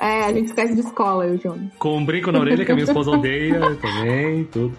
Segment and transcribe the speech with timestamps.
[0.00, 1.70] É, a gente esquece de escola, eu, Jonas.
[1.78, 4.74] Com um brinco na orelha que a minha esposa odeia também, tudo.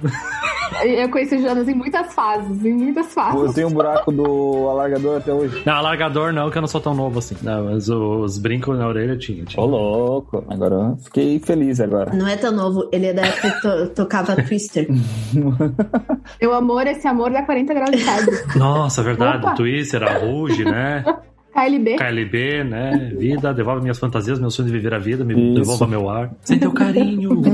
[0.83, 3.39] Eu conheci o Jonas em muitas fases, em muitas fases.
[3.39, 5.61] Eu tenho um buraco do alargador até hoje.
[5.63, 7.35] Não, alargador não, que eu não sou tão novo assim.
[7.43, 9.45] Não, mas os brincos na orelha eu tinha.
[9.45, 9.63] tinha.
[9.63, 10.43] Ô, louco.
[10.49, 12.15] Agora eu fiquei feliz agora.
[12.15, 14.87] Não é tão novo, ele é da época que to tocava Twister.
[16.41, 18.35] Meu amor, esse amor dá 40 graus de febre.
[18.55, 19.45] Nossa, verdade.
[19.45, 19.55] Opa.
[19.55, 21.03] Twister, a Rouge, né?
[21.53, 21.97] KLB.
[21.97, 23.11] KLB, né?
[23.17, 25.59] Vida, devolve minhas fantasias, meu sonho de viver a vida, me Isso.
[25.59, 26.31] devolva meu ar.
[26.41, 27.41] Sem teu carinho.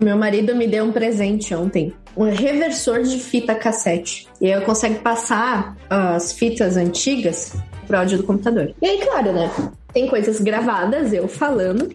[0.00, 4.26] Meu marido me deu um presente ontem, um reversor de fita cassete.
[4.40, 7.56] E aí eu consigo passar as fitas antigas
[7.86, 8.74] pro áudio do computador.
[8.82, 9.50] E aí, claro, né?
[9.92, 11.88] Tem coisas gravadas, eu falando,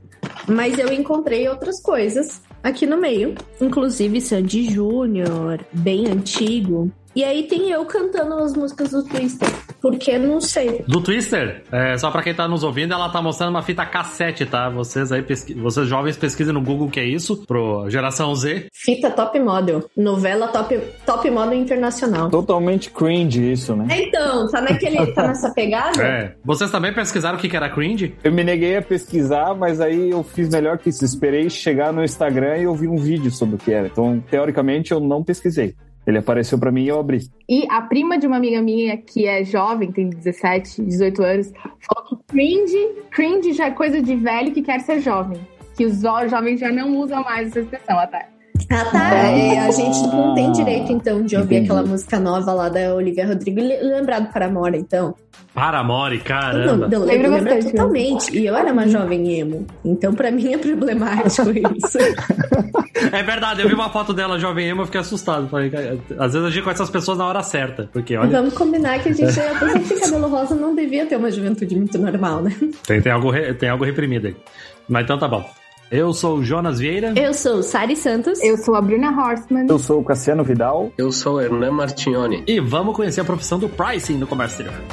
[0.47, 6.91] mas eu encontrei outras coisas aqui no meio, inclusive Sandy Júnior, bem antigo.
[7.15, 9.49] E aí tem eu cantando as músicas do Twister,
[9.81, 10.83] porque não sei.
[10.87, 14.45] Do Twister, é, só pra quem tá nos ouvindo, ela tá mostrando uma fita cassete,
[14.45, 14.69] tá?
[14.69, 15.53] Vocês aí, pesqui...
[15.53, 18.67] vocês jovens pesquisem no Google o que é isso, pro geração Z.
[18.73, 22.29] Fita Top Model, novela Top, top Model Internacional.
[22.29, 23.87] Totalmente cringe isso, né?
[23.91, 26.01] Então, tá, naquele, tá nessa pegada?
[26.01, 26.35] É.
[26.43, 28.15] Vocês também pesquisaram o que que era cringe?
[28.23, 31.05] Eu me neguei a pesquisar, mas aí eu fiz melhor que isso.
[31.05, 33.87] Esperei chegar no Instagram e eu vi um vídeo sobre o que era.
[33.87, 35.75] Então, teoricamente, eu não pesquisei.
[36.09, 37.19] Ele apareceu pra mim e eu abri.
[37.47, 42.09] E a prima de uma amiga minha, que é jovem, tem 17, 18 anos, falou
[42.09, 42.77] que cringe,
[43.11, 45.39] cringe já é coisa de velho que quer ser jovem.
[45.77, 48.27] Que os jo- jovens já não usam mais essa expressão, até.
[48.71, 49.15] Ah, tá.
[49.15, 51.71] É, a gente não tem direito, então, de ouvir Entendi.
[51.71, 55.15] aquela música nova lá da Olivia Rodrigo e le- lembrar do Paramore, então.
[55.55, 56.87] Paramore, Não, caramba.
[56.87, 58.37] não, Lembro lembro, lembro bastante, totalmente.
[58.37, 59.65] E eu era uma jovem emo.
[59.83, 61.97] Então, pra mim, é problemático isso.
[63.11, 65.47] É verdade, eu vi uma foto dela jovem emo, eu fiquei assustado.
[65.49, 65.71] Falei,
[66.19, 69.09] às vezes eu digo com essas pessoas na hora certa, porque olha, Vamos combinar que
[69.09, 72.43] a gente, a pessoa que tem cabelo rosa não devia ter uma juventude muito normal,
[72.43, 72.55] né?
[72.85, 74.35] tem, tem, algo, re- tem algo reprimido aí.
[74.87, 75.43] Mas então tá bom.
[75.91, 77.13] Eu sou o Jonas Vieira.
[77.19, 78.39] Eu sou Sari Santos.
[78.43, 79.65] Eu sou a Bruna Horstman.
[79.67, 80.91] Eu sou o Cassiano Vidal.
[80.95, 82.43] Eu sou o Hernan Martignoni.
[82.45, 84.85] E vamos conhecer a profissão do pricing no comércio exterior.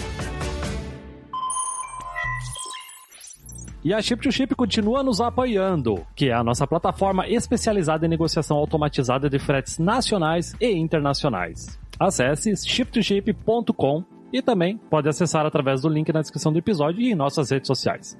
[3.84, 8.08] E a Chip to Chip continua nos apoiando, que é a nossa plataforma especializada em
[8.08, 11.78] negociação automatizada de fretes nacionais e internacionais.
[12.00, 14.02] Acesse shiptoship.com
[14.32, 17.66] e também pode acessar através do link na descrição do episódio e em nossas redes
[17.68, 18.16] sociais.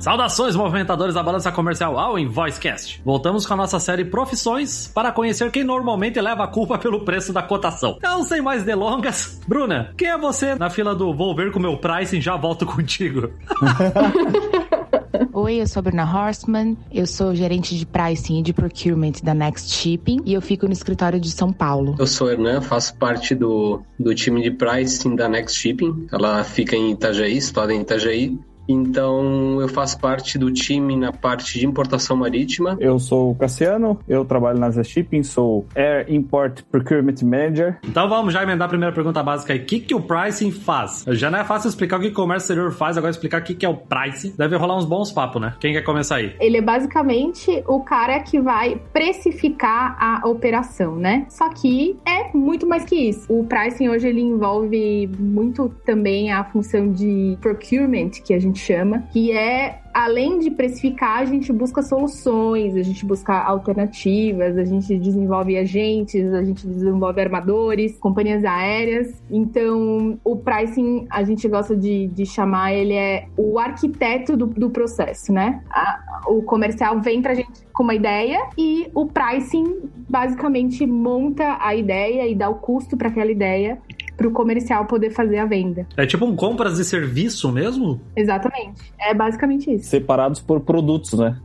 [0.00, 3.02] Saudações, movimentadores da balança comercial ao Invoicecast.
[3.04, 7.34] Voltamos com a nossa série Profissões para conhecer quem normalmente leva a culpa pelo preço
[7.34, 7.96] da cotação.
[7.98, 11.62] Então, sem mais delongas, Bruna, quem é você na fila do Vou ver com o
[11.62, 13.30] meu pricing já volto contigo?
[15.34, 19.34] Oi, eu sou a Bruna Horstman, eu sou gerente de pricing e de procurement da
[19.34, 21.94] Next Shipping e eu fico no escritório de São Paulo.
[21.98, 26.06] Eu sou o Hernan, faço parte do, do time de pricing da Next Shipping.
[26.10, 28.38] Ela fica em Itajaí, situada em Itajaí.
[28.70, 32.76] Então, eu faço parte do time na parte de importação marítima.
[32.78, 33.98] Eu sou o Cassiano.
[34.08, 35.22] Eu trabalho na Zé Shipping.
[35.24, 37.78] Sou Air Import Procurement Manager.
[37.84, 39.58] Então vamos já emendar a primeira pergunta básica aí.
[39.58, 41.04] O que, que o pricing faz?
[41.08, 43.54] Já não é fácil explicar o que o comércio exterior faz, agora explicar o que,
[43.54, 44.34] que é o pricing.
[44.36, 45.54] Deve rolar uns bons papos, né?
[45.58, 46.34] Quem quer começar aí?
[46.40, 51.26] Ele é basicamente o cara que vai precificar a operação, né?
[51.28, 53.26] Só que é muito mais que isso.
[53.28, 59.04] O pricing hoje ele envolve muito também a função de procurement, que a gente chama,
[59.12, 64.96] que é além de precificar, a gente busca soluções, a gente busca alternativas, a gente
[64.98, 69.20] desenvolve agentes, a gente desenvolve armadores, companhias aéreas.
[69.30, 74.70] Então, o pricing, a gente gosta de, de chamar ele é o arquiteto do, do
[74.70, 75.62] processo, né?
[75.70, 81.74] A- o comercial vem pra gente com uma ideia e o pricing basicamente monta a
[81.74, 83.78] ideia e dá o custo para aquela ideia
[84.20, 85.86] para o comercial poder fazer a venda.
[85.96, 87.98] É tipo um compras de serviço mesmo?
[88.14, 88.92] Exatamente.
[89.00, 89.88] É basicamente isso.
[89.88, 91.38] Separados por produtos, né?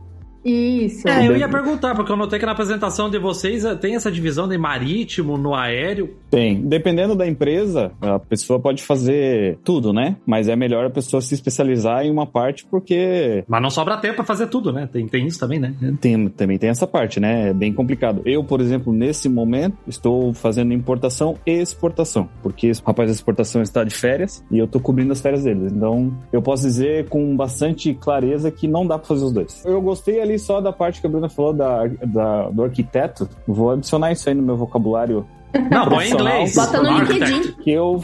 [0.46, 1.08] Isso.
[1.08, 4.12] É, eu ia perguntar, porque eu notei que na apresentação de vocês eh, tem essa
[4.12, 6.14] divisão de marítimo, no aéreo.
[6.30, 6.60] Tem.
[6.60, 10.16] Dependendo da empresa, a pessoa pode fazer tudo, né?
[10.24, 14.16] Mas é melhor a pessoa se especializar em uma parte porque Mas não sobra tempo
[14.16, 14.88] pra fazer tudo, né?
[14.90, 15.74] Tem, tem isso também, né?
[16.00, 17.48] tem, também tem essa parte, né?
[17.48, 18.22] É bem complicado.
[18.24, 23.62] Eu, por exemplo, nesse momento, estou fazendo importação e exportação, porque o rapaz da exportação
[23.62, 25.72] está de férias e eu estou cobrindo as férias deles.
[25.72, 29.64] Então, eu posso dizer com bastante clareza que não dá para fazer os dois.
[29.64, 33.28] Eu gostei ali só da parte que a Bruna falou da, da- do arquiteto.
[33.46, 35.26] Vou adicionar isso aí no meu vocabulário
[35.70, 36.54] Não, põe em inglês.
[36.54, 36.98] Bota no.
[36.98, 37.52] LinkedIn.
[37.62, 38.00] que eu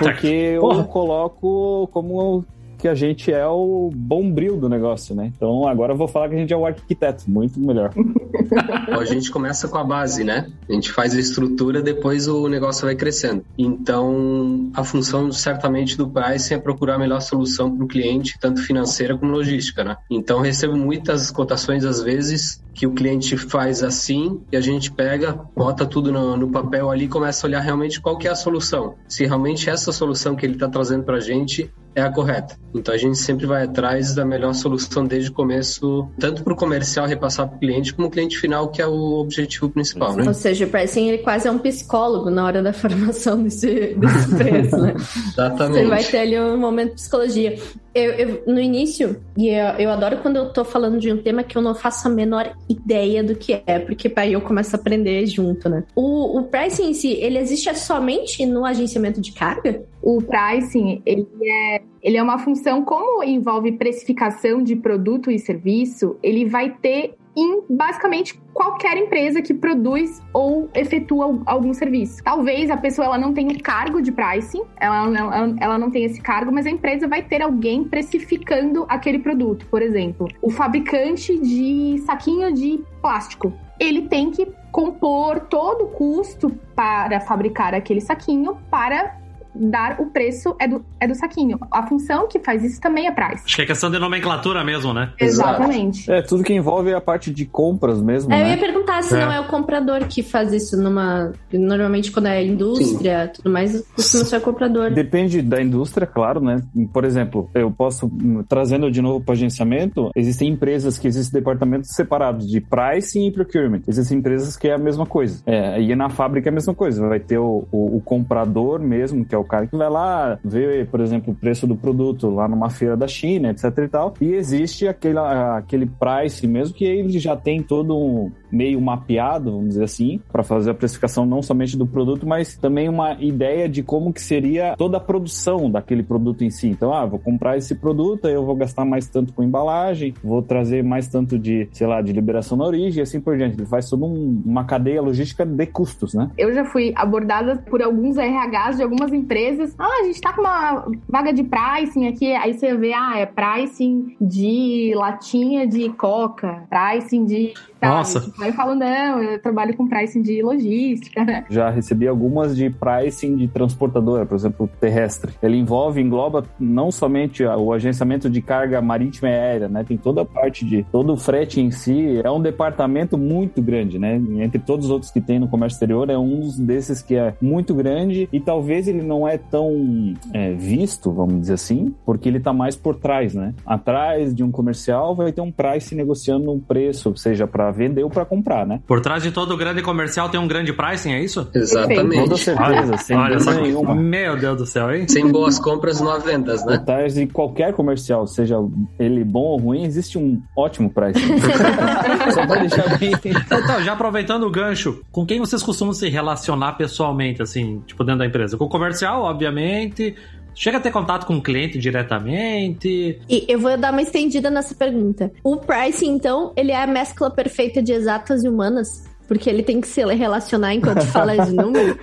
[0.00, 0.84] porque eu Porra.
[0.84, 2.44] coloco como
[2.78, 5.32] que a gente é o bombril do negócio, né?
[5.36, 7.92] Então agora eu vou falar que a gente é o arquiteto, muito melhor.
[8.88, 10.50] a gente começa com a base, né?
[10.68, 13.44] A gente faz a estrutura, depois o negócio vai crescendo.
[13.58, 18.62] Então, a função certamente do pricing é procurar a melhor solução para o cliente, tanto
[18.62, 19.96] financeira como logística, né?
[20.10, 25.32] Então, recebo muitas cotações às vezes que o cliente faz assim e a gente pega,
[25.32, 28.36] bota tudo no, no papel ali e começa a olhar realmente qual que é a
[28.36, 28.94] solução.
[29.08, 32.56] Se realmente essa solução que ele está trazendo para a gente é a correta.
[32.74, 36.56] Então a gente sempre vai atrás da melhor solução desde o começo, tanto para o
[36.56, 40.14] comercial repassar para o cliente, como o cliente final, que é o objetivo principal.
[40.14, 40.24] Né?
[40.26, 44.34] Ou seja, o pricing ele quase é um psicólogo na hora da formação desse, desse
[44.36, 44.94] preço, né?
[45.32, 45.82] Exatamente.
[45.82, 47.58] Você vai ter ali um momento de psicologia.
[47.94, 51.42] Eu, eu, no início, e eu, eu, adoro quando eu tô falando de um tema
[51.42, 54.78] que eu não faço a menor ideia do que é, porque aí eu começo a
[54.78, 55.84] aprender junto, né?
[55.94, 59.82] O, o pricing em si, ele existe somente no agenciamento de carga?
[60.02, 66.16] O pricing, ele é, ele é uma função, como envolve precificação de produto e serviço,
[66.22, 72.22] ele vai ter em basicamente qualquer empresa que produz ou efetua algum serviço.
[72.24, 76.20] Talvez a pessoa ela não tenha cargo de pricing, ela, ela, ela não tem esse
[76.20, 79.66] cargo, mas a empresa vai ter alguém precificando aquele produto.
[79.66, 83.52] Por exemplo, o fabricante de saquinho de plástico.
[83.78, 89.17] Ele tem que compor todo o custo para fabricar aquele saquinho para
[89.58, 91.58] dar o preço é do, é do saquinho.
[91.70, 93.42] A função que faz isso também é price.
[93.44, 95.12] Acho que é questão de nomenclatura mesmo, né?
[95.18, 96.10] Exatamente.
[96.10, 98.32] É, tudo que envolve a parte de compras mesmo.
[98.32, 98.42] É, né?
[98.42, 99.24] Eu ia perguntar se é.
[99.24, 101.32] não é o comprador que faz isso numa.
[101.52, 103.32] Normalmente, quando é indústria Sim.
[103.34, 104.90] tudo mais, costuma ser o comprador.
[104.90, 106.62] Depende da indústria, claro, né?
[106.92, 108.10] Por exemplo, eu posso,
[108.48, 113.82] trazendo de novo para agenciamento, existem empresas que existem departamentos separados de pricing e procurement.
[113.86, 115.42] Existem empresas que é a mesma coisa.
[115.46, 117.06] É, e na fábrica é a mesma coisa.
[117.06, 120.86] Vai ter o, o, o comprador mesmo, que é o cara que vai lá ver,
[120.88, 124.14] por exemplo, o preço do produto lá numa feira da China, etc e tal.
[124.20, 129.68] E existe aquele, aquele price mesmo que ele já tem todo um meio mapeado, vamos
[129.70, 133.82] dizer assim, para fazer a precificação não somente do produto, mas também uma ideia de
[133.82, 136.68] como que seria toda a produção daquele produto em si.
[136.68, 140.82] Então, ah, vou comprar esse produto, eu vou gastar mais tanto com embalagem, vou trazer
[140.82, 143.56] mais tanto de, sei lá, de liberação na origem e assim por diante.
[143.56, 146.30] Ele faz toda um, uma cadeia logística de custos, né?
[146.36, 149.37] Eu já fui abordada por alguns RHs de algumas empresas.
[149.78, 153.26] Ah, a gente tá com uma vaga de pricing aqui, aí você vê, ah, é
[153.26, 158.20] pricing de latinha de coca, pricing de nossa.
[158.20, 161.44] Tipo, aí eu falo, não, eu trabalho com pricing de logística, né?
[161.48, 165.32] Já recebi algumas de pricing de transportadora, por exemplo, terrestre.
[165.42, 169.84] Ele envolve, engloba não somente o agenciamento de carga marítima e aérea, né?
[169.84, 172.20] Tem toda a parte de todo o frete em si.
[172.22, 174.20] É um departamento muito grande, né?
[174.38, 177.74] Entre todos os outros que tem no comércio exterior, é um desses que é muito
[177.74, 182.52] grande e talvez ele não é tão é, visto, vamos dizer assim, porque ele tá
[182.52, 183.54] mais por trás, né?
[183.66, 188.10] Atrás de um comercial vai ter um price negociando um preço, seja para vender ou
[188.10, 188.80] para comprar, né?
[188.86, 191.48] Por trás de todo grande comercial tem um grande pricing, é isso?
[191.54, 192.22] Exatamente.
[192.22, 193.94] Toda certeza, sem Olha só, nenhuma.
[193.94, 195.06] Meu Deus do céu, hein?
[195.08, 196.78] Sem boas compras não há vendas, né?
[196.78, 198.56] Por trás de qualquer comercial, seja
[198.98, 201.38] ele bom ou ruim, existe um ótimo pricing.
[202.32, 203.12] Só pra deixar bem...
[203.24, 208.20] Então, já aproveitando o gancho, com quem vocês costumam se relacionar pessoalmente, assim, tipo, dentro
[208.20, 208.56] da empresa?
[208.56, 210.14] Com o comercial, obviamente,
[210.58, 213.20] Chega a ter contato com o cliente diretamente?
[213.28, 215.30] E eu vou dar uma estendida nessa pergunta.
[215.44, 219.04] O pricing, então, ele é a mescla perfeita de exatas e humanas?
[219.28, 221.96] Porque ele tem que se relacionar enquanto fala de número?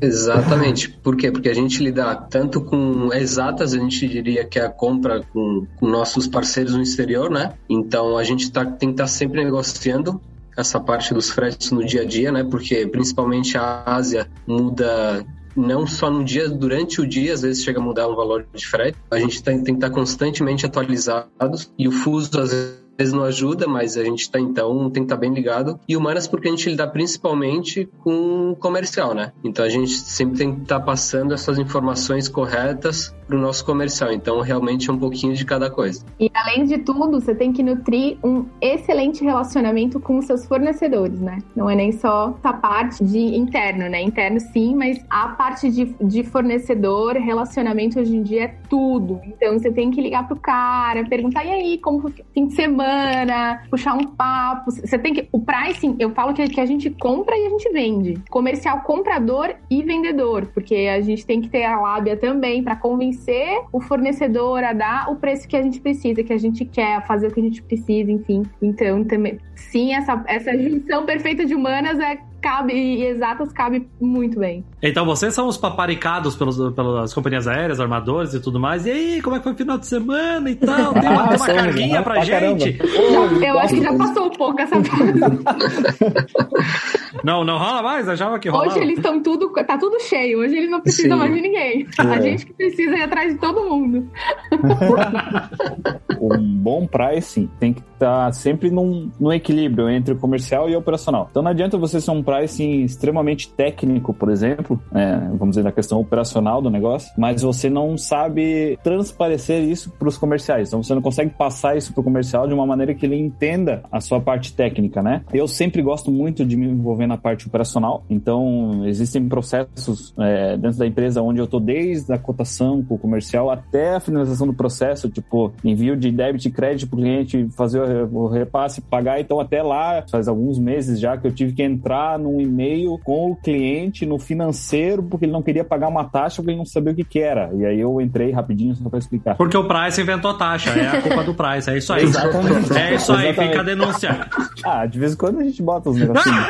[0.00, 0.88] Exatamente.
[0.88, 1.30] Por quê?
[1.30, 5.66] Porque a gente lida tanto com exatas, a gente diria que é a compra com,
[5.76, 7.52] com nossos parceiros no exterior, né?
[7.68, 10.18] Então a gente tá, tem que estar tá sempre negociando
[10.56, 12.42] essa parte dos fretes no dia a dia, né?
[12.42, 15.26] Porque principalmente a Ásia muda
[15.56, 18.66] não só no dia, durante o dia, às vezes chega a mudar o valor de
[18.66, 18.98] frete.
[19.10, 22.50] A gente tem, tem que estar constantemente atualizados e o fuso, às
[22.98, 25.80] vezes, não ajuda, mas a gente está então tem que estar bem ligado.
[25.88, 29.32] E humanas porque a gente lida principalmente com comercial, né?
[29.42, 34.12] Então a gente sempre tem que estar passando essas informações corretas para o nosso comercial.
[34.12, 36.04] Então, realmente é um pouquinho de cada coisa.
[36.18, 41.20] E além de tudo, você tem que nutrir um excelente relacionamento com os seus fornecedores,
[41.20, 41.38] né?
[41.54, 44.02] Não é nem só a parte de interno, né?
[44.02, 49.20] Interno sim, mas a parte de, de fornecedor, relacionamento hoje em dia é tudo.
[49.24, 53.62] Então, você tem que ligar pro cara, perguntar, e aí, como foi fim de semana?
[53.70, 54.72] Puxar um papo.
[54.72, 55.28] Você tem que.
[55.30, 58.20] O pricing, eu falo que, que a gente compra e a gente vende.
[58.28, 63.19] Comercial comprador e vendedor, porque a gente tem que ter a lábia também para convencer
[63.20, 67.06] convencer o fornecedor a dar o preço que a gente precisa, que a gente quer,
[67.06, 68.42] fazer o que a gente precisa, enfim.
[68.60, 74.38] Então, também, sim, essa, essa junção perfeita de humanas é cabe, e exatas cabe muito
[74.38, 74.64] bem.
[74.82, 78.86] Então vocês são os paparicados pelos, pelas companhias aéreas, armadores e tudo mais.
[78.86, 80.92] E aí, como é que foi o final de semana e tal?
[80.94, 82.76] Tem uma, tem uma carguinha pra gente?
[82.78, 85.12] Já- eu acho que já passou um pouco essa fase.
[87.24, 88.08] Não, não rola mais?
[88.08, 88.70] Achava que rolava.
[88.70, 90.38] Hoje eles estão tudo, tá tudo cheio.
[90.40, 91.18] Hoje eles não precisam Sim.
[91.18, 91.86] mais de ninguém.
[91.98, 92.22] A É.
[92.22, 94.08] gente que precisa ir atrás de todo mundo.
[96.20, 100.78] um bom pricing tem que estar sempre num, num equilíbrio entre o comercial e o
[100.78, 101.28] operacional.
[101.30, 105.72] Então não adianta você ser um pricing extremamente técnico, por exemplo, é, vamos dizer, na
[105.72, 110.68] questão operacional do negócio, mas você não sabe transparecer isso para os comerciais.
[110.68, 113.82] Então você não consegue passar isso para o comercial de uma maneira que ele entenda
[113.92, 115.22] a sua parte técnica, né?
[115.32, 120.78] Eu sempre gosto muito de me envolver na parte operacional, então existem processos é, dentro
[120.78, 124.54] da empresa onde eu tô desde a cotação com o comercial até a finalização do
[124.54, 129.20] processo, tipo, envio de débito e crédito para o cliente fazer o repasse, pagar.
[129.20, 133.32] Então, até lá, faz alguns meses já que eu tive que entrar num e-mail com
[133.32, 136.92] o cliente no financeiro, porque ele não queria pagar uma taxa porque ele não sabia
[136.92, 137.50] o que, que era.
[137.54, 139.36] E aí eu entrei rapidinho só para explicar.
[139.36, 142.04] Porque o Price inventou taxa, é a culpa do Price, é isso aí.
[142.04, 142.72] Exatamente.
[142.76, 143.50] É isso aí, Exatamente.
[143.50, 144.28] fica a denúncia.
[144.64, 146.46] Ah, de vez em quando a gente bota os negocinhos.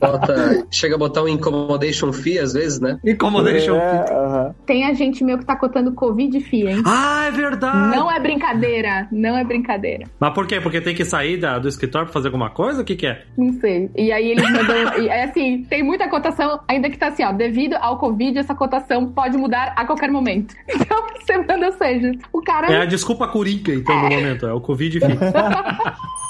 [0.00, 2.98] Bota, chega a botar um incommodation fee às vezes, né?
[3.04, 3.76] Incomodation.
[3.76, 4.54] É, aham.
[4.66, 6.82] Tem a gente meu que tá cotando Covid FIA, hein?
[6.86, 7.61] Ah, é verdade.
[7.66, 10.04] Não é brincadeira, não é brincadeira.
[10.18, 10.60] Mas por quê?
[10.60, 12.82] Porque tem que sair da- do escritório pra fazer alguma coisa?
[12.82, 13.22] O que que é?
[13.36, 13.90] Não sei.
[13.96, 14.76] E aí eles mandam.
[15.02, 17.32] e é assim, tem muita cotação, ainda que tá assim, ó.
[17.32, 20.54] Devido ao Covid, essa cotação pode mudar a qualquer momento.
[20.82, 22.66] Então, você manda, ou seja, o cara.
[22.72, 24.46] É a desculpa coringa, então, no momento.
[24.46, 25.06] É o Covid FII.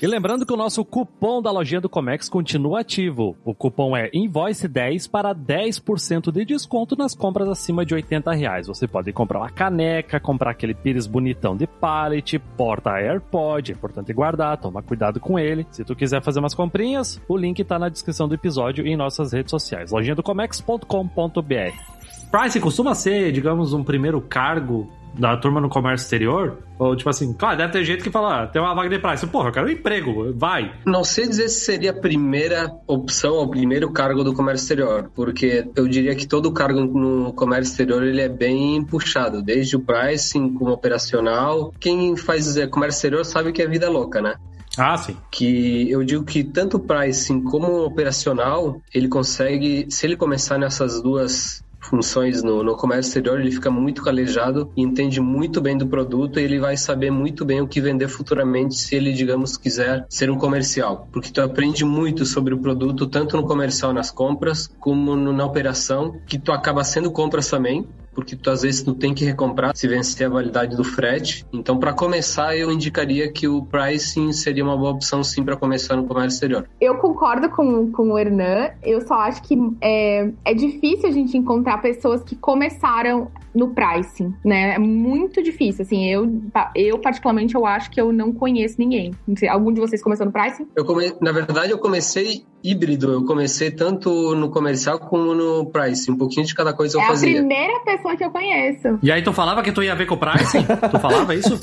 [0.00, 3.34] E lembrando que o nosso cupom da lojinha do Comex continua ativo.
[3.42, 8.66] O cupom é Invoice10 para 10% de desconto nas compras acima de 80 reais.
[8.66, 14.12] Você pode comprar uma caneca, comprar aquele pires bonitão de pallet, porta AirPod, é importante
[14.12, 15.66] guardar, toma cuidado com ele.
[15.70, 18.96] Se tu quiser fazer umas comprinhas, o link tá na descrição do episódio e em
[18.96, 19.92] nossas redes sociais.
[19.92, 21.96] lojinha do Comex.com.br
[22.30, 26.58] Price costuma ser, digamos, um primeiro cargo da turma no comércio exterior?
[26.78, 29.26] Ou tipo assim, claro, deve ter gente que fala, ah, tem uma vaga de price.
[29.26, 30.72] Porra, eu quero um emprego, vai.
[30.84, 35.10] Não sei dizer se seria a primeira opção ou o primeiro cargo do comércio exterior,
[35.14, 39.80] porque eu diria que todo cargo no comércio exterior ele é bem puxado, desde o
[39.80, 41.72] pricing como operacional.
[41.80, 44.34] Quem faz eh, comércio exterior sabe que é vida louca, né?
[44.78, 45.16] Ah, sim.
[45.30, 50.58] que eu digo que tanto o pricing como o operacional, ele consegue, se ele começar
[50.58, 55.76] nessas duas funções no, no comércio exterior, ele fica muito calejado e entende muito bem
[55.76, 59.56] do produto e ele vai saber muito bem o que vender futuramente se ele, digamos,
[59.56, 61.08] quiser ser um comercial.
[61.12, 65.44] Porque tu aprende muito sobre o produto, tanto no comercial nas compras, como no- na
[65.44, 69.76] operação, que tu acaba sendo compras também, porque tu às vezes tu tem que recomprar
[69.76, 71.44] se vencer a validade do frete.
[71.52, 75.96] Então, para começar, eu indicaria que o pricing seria uma boa opção sim para começar
[75.96, 76.66] no comércio exterior.
[76.80, 78.70] Eu concordo com, com o Hernan.
[78.82, 84.34] Eu só acho que é, é difícil a gente encontrar pessoas que começaram no pricing,
[84.44, 84.74] né?
[84.74, 85.82] É muito difícil.
[85.82, 86.40] Assim, eu,
[86.74, 89.12] eu particularmente, eu acho que eu não conheço ninguém.
[89.50, 90.66] Algum de vocês começou no pricing?
[90.74, 91.12] Eu come...
[91.20, 93.12] Na verdade, eu comecei híbrido.
[93.12, 96.12] Eu comecei tanto no comercial como no pricing.
[96.12, 97.30] Um pouquinho de cada coisa eu é fazia.
[97.30, 98.98] a primeira pessoa que eu conheço.
[99.02, 100.64] E aí tu falava que tu ia ver com o pricing?
[100.90, 101.58] tu falava isso?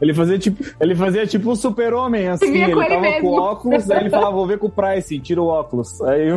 [0.00, 2.46] Ele fazia tipo, ele fazia tipo um super-homem, assim.
[2.46, 3.30] Ele com ele tava mesmo.
[3.30, 6.00] com óculos, aí ele falava, vou ver com o Price, tira o óculos.
[6.02, 6.36] Aí eu...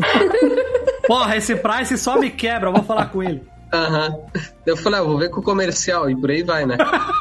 [1.07, 3.41] Porra, esse price só me quebra, eu vou falar com ele.
[3.73, 4.17] Aham.
[4.65, 6.09] Eu falei, ah, vou ver com o comercial.
[6.09, 6.77] E por aí vai, né?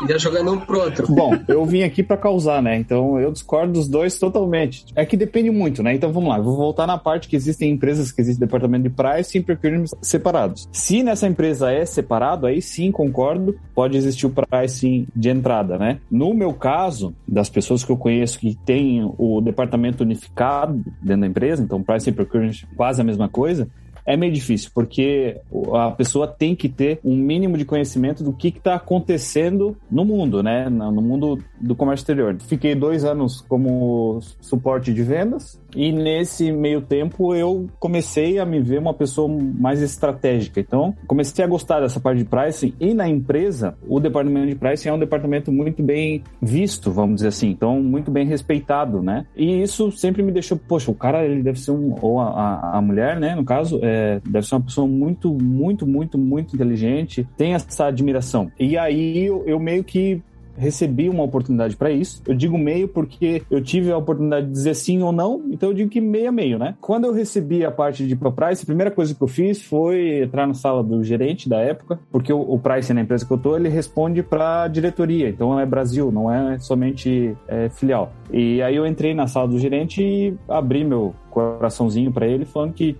[0.07, 1.07] E ia jogando um pro outro.
[1.09, 2.76] Bom, eu vim aqui pra causar, né?
[2.76, 4.85] Então eu discordo dos dois totalmente.
[4.95, 5.95] É que depende muito, né?
[5.95, 9.38] Então vamos lá, vou voltar na parte que existem empresas que existe departamento de pricing
[9.38, 10.69] e procurement separados.
[10.73, 16.00] Se nessa empresa é separado, aí sim concordo, pode existir o pricing de entrada, né?
[16.11, 21.26] No meu caso, das pessoas que eu conheço que tem o departamento unificado dentro da
[21.26, 23.69] empresa, então pricing e procurement quase a mesma coisa,
[24.07, 25.41] é meio difícil, porque
[25.75, 30.43] a pessoa tem que ter um mínimo de conhecimento do que está acontecendo no mundo,
[30.43, 30.69] né?
[30.69, 32.37] No mundo do comércio exterior.
[32.41, 38.61] Fiquei dois anos como suporte de vendas e nesse meio tempo eu comecei a me
[38.61, 40.61] ver uma pessoa mais estratégica.
[40.61, 44.89] Então, comecei a gostar dessa parte de pricing e na empresa, o departamento de pricing
[44.89, 49.27] é um departamento muito bem visto, vamos dizer assim, então muito bem respeitado, né?
[49.37, 52.81] E isso sempre me deixou, poxa, o cara ele deve ser um ou a, a,
[52.81, 57.55] mulher, né, no caso, é, deve ser uma pessoa muito, muito, muito, muito inteligente, tem
[57.55, 58.50] essa admiração.
[58.59, 60.23] E aí eu, eu meio que
[60.57, 62.23] recebi uma oportunidade para isso.
[62.26, 65.75] Eu digo meio porque eu tive a oportunidade de dizer sim ou não, então eu
[65.75, 66.75] digo que meio a meio, né?
[66.81, 70.47] Quando eu recebi a parte de Price, a primeira coisa que eu fiz foi entrar
[70.47, 73.57] na sala do gerente da época, porque o, o Price na empresa que eu tô,
[73.57, 78.12] ele responde para diretoria, então é Brasil, não é somente é, filial.
[78.33, 82.73] E aí eu entrei na sala do gerente e abri meu coraçãozinho para ele, falando
[82.73, 82.97] que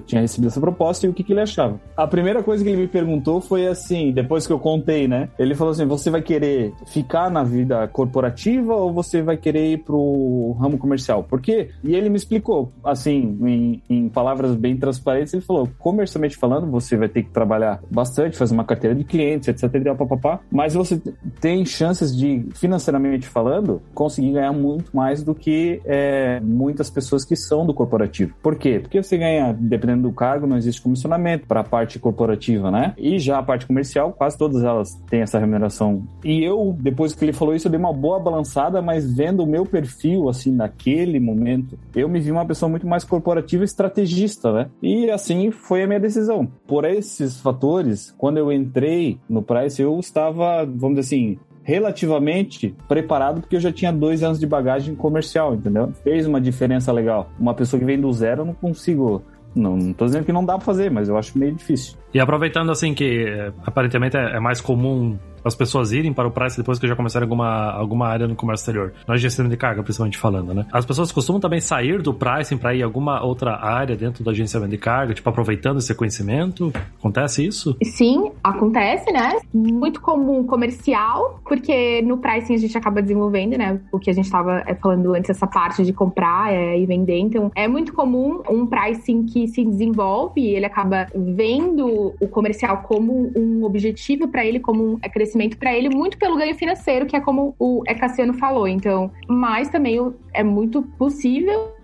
[0.00, 1.80] tinha recebido essa proposta e o que, que ele achava.
[1.96, 5.28] A primeira coisa que ele me perguntou foi assim, depois que eu contei, né?
[5.38, 9.78] Ele falou assim: você vai querer ficar na vida corporativa ou você vai querer ir
[9.78, 11.22] pro ramo comercial?
[11.24, 11.70] Por quê?
[11.82, 16.96] E ele me explicou, assim, em, em palavras bem transparentes, ele falou: comercialmente falando, você
[16.96, 21.00] vai ter que trabalhar bastante, fazer uma carteira de clientes, etc, papapá, mas você
[21.40, 27.36] tem chances de, financeiramente falando, conseguir ganhar muito mais do que é, muitas pessoas que
[27.36, 28.34] são do corporativo.
[28.42, 28.78] Por quê?
[28.80, 32.92] Porque você ganha dependendo do cargo, não existe comissionamento para a parte corporativa, né?
[32.98, 36.02] E já a parte comercial, quase todas elas têm essa remuneração.
[36.22, 39.46] E eu, depois que ele falou isso, eu dei uma boa balançada, mas vendo o
[39.46, 44.52] meu perfil, assim, naquele momento, eu me vi uma pessoa muito mais corporativa e estrategista,
[44.52, 44.70] né?
[44.82, 46.46] E assim foi a minha decisão.
[46.66, 53.40] Por esses fatores, quando eu entrei no Price, eu estava, vamos dizer assim, relativamente preparado
[53.40, 55.92] porque eu já tinha dois anos de bagagem comercial, entendeu?
[56.02, 57.30] Fez uma diferença legal.
[57.38, 59.22] Uma pessoa que vem do zero, eu não consigo
[59.54, 61.96] não, não tô dizendo que não dá pra fazer, mas eu acho meio difícil.
[62.12, 66.30] E aproveitando assim que é, aparentemente é, é mais comum as pessoas irem para o
[66.30, 68.92] Price depois que já começaram alguma, alguma área no comércio exterior.
[69.06, 70.66] Nós gestão de carga, principalmente falando, né?
[70.72, 74.70] As pessoas costumam também sair do pricing para ir alguma outra área dentro do agenciamento
[74.70, 76.72] de carga, tipo aproveitando esse conhecimento.
[76.98, 77.76] Acontece isso?
[77.82, 79.38] Sim, acontece, né?
[79.52, 83.80] Muito comum comercial, porque no pricing a gente acaba desenvolvendo, né?
[83.90, 87.18] O que a gente estava é, falando antes, essa parte de comprar é, e vender.
[87.18, 92.82] Então, é muito comum um pricing que se desenvolve e ele acaba vendo o comercial
[92.82, 97.06] como um objetivo para ele, como um crescimento crescimento para ele muito pelo ganho financeiro,
[97.06, 98.68] que é como o Cassiano falou.
[98.68, 99.98] Então, mas também
[100.32, 101.74] é muito possível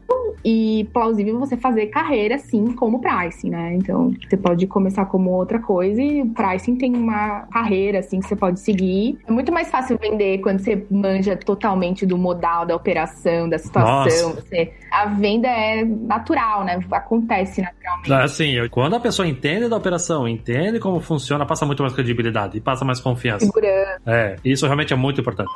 [0.45, 3.75] e plausível você fazer carreira assim como pricing, né?
[3.75, 8.29] Então, você pode começar como outra coisa e o pricing tem uma carreira assim que
[8.29, 9.19] você pode seguir.
[9.27, 14.33] É muito mais fácil vender quando você manja totalmente do modal da operação, da situação.
[14.35, 16.81] Você, a venda é natural, né?
[16.91, 18.13] Acontece naturalmente.
[18.13, 22.61] Assim, quando a pessoa entende da operação, entende como funciona, passa muito mais credibilidade e
[22.61, 23.45] passa mais confiança.
[23.45, 24.01] Segurança.
[24.07, 25.51] É, isso realmente é muito importante.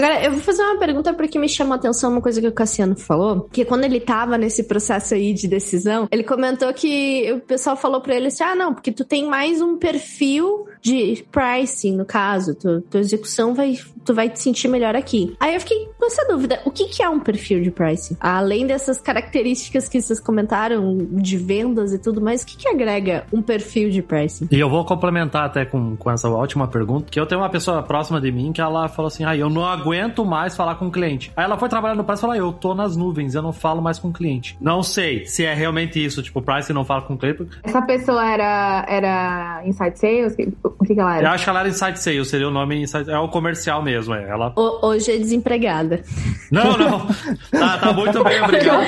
[0.00, 2.52] Agora, eu vou fazer uma pergunta porque me chamou a atenção uma coisa que o
[2.52, 7.40] Cassiano falou, que quando ele tava nesse processo aí de decisão, ele comentou que o
[7.40, 11.96] pessoal falou para ele assim, ah, não, porque tu tem mais um perfil de pricing,
[11.96, 15.36] no caso, tu, tua execução vai, tu vai te sentir melhor aqui.
[15.38, 18.16] Aí eu fiquei com essa dúvida, o que que é um perfil de pricing?
[18.18, 23.26] Além dessas características que vocês comentaram de vendas e tudo mais, o que que agrega
[23.30, 24.48] um perfil de pricing?
[24.50, 27.82] E eu vou complementar até com, com essa última pergunta, que eu tenho uma pessoa
[27.82, 30.86] próxima de mim que ela falou assim, ah, eu não aguento aguento mais falar com
[30.86, 31.32] o cliente.
[31.36, 33.82] Aí ela foi trabalhar no Price e falou: eu tô nas nuvens, eu não falo
[33.82, 34.56] mais com o cliente.
[34.60, 37.46] Não sei se é realmente isso, tipo, o Price não fala com o cliente.
[37.62, 40.36] Essa pessoa era, era Inside Sales?
[40.62, 41.26] O que, que ela era?
[41.26, 44.14] Eu acho que ela era Inside Sales, seria o nome Inside É o comercial mesmo,
[44.14, 44.28] é.
[44.28, 44.52] Ela...
[44.56, 46.02] O, hoje é desempregada.
[46.50, 47.06] Não, não.
[47.50, 48.86] tá, tá muito bem, obrigado.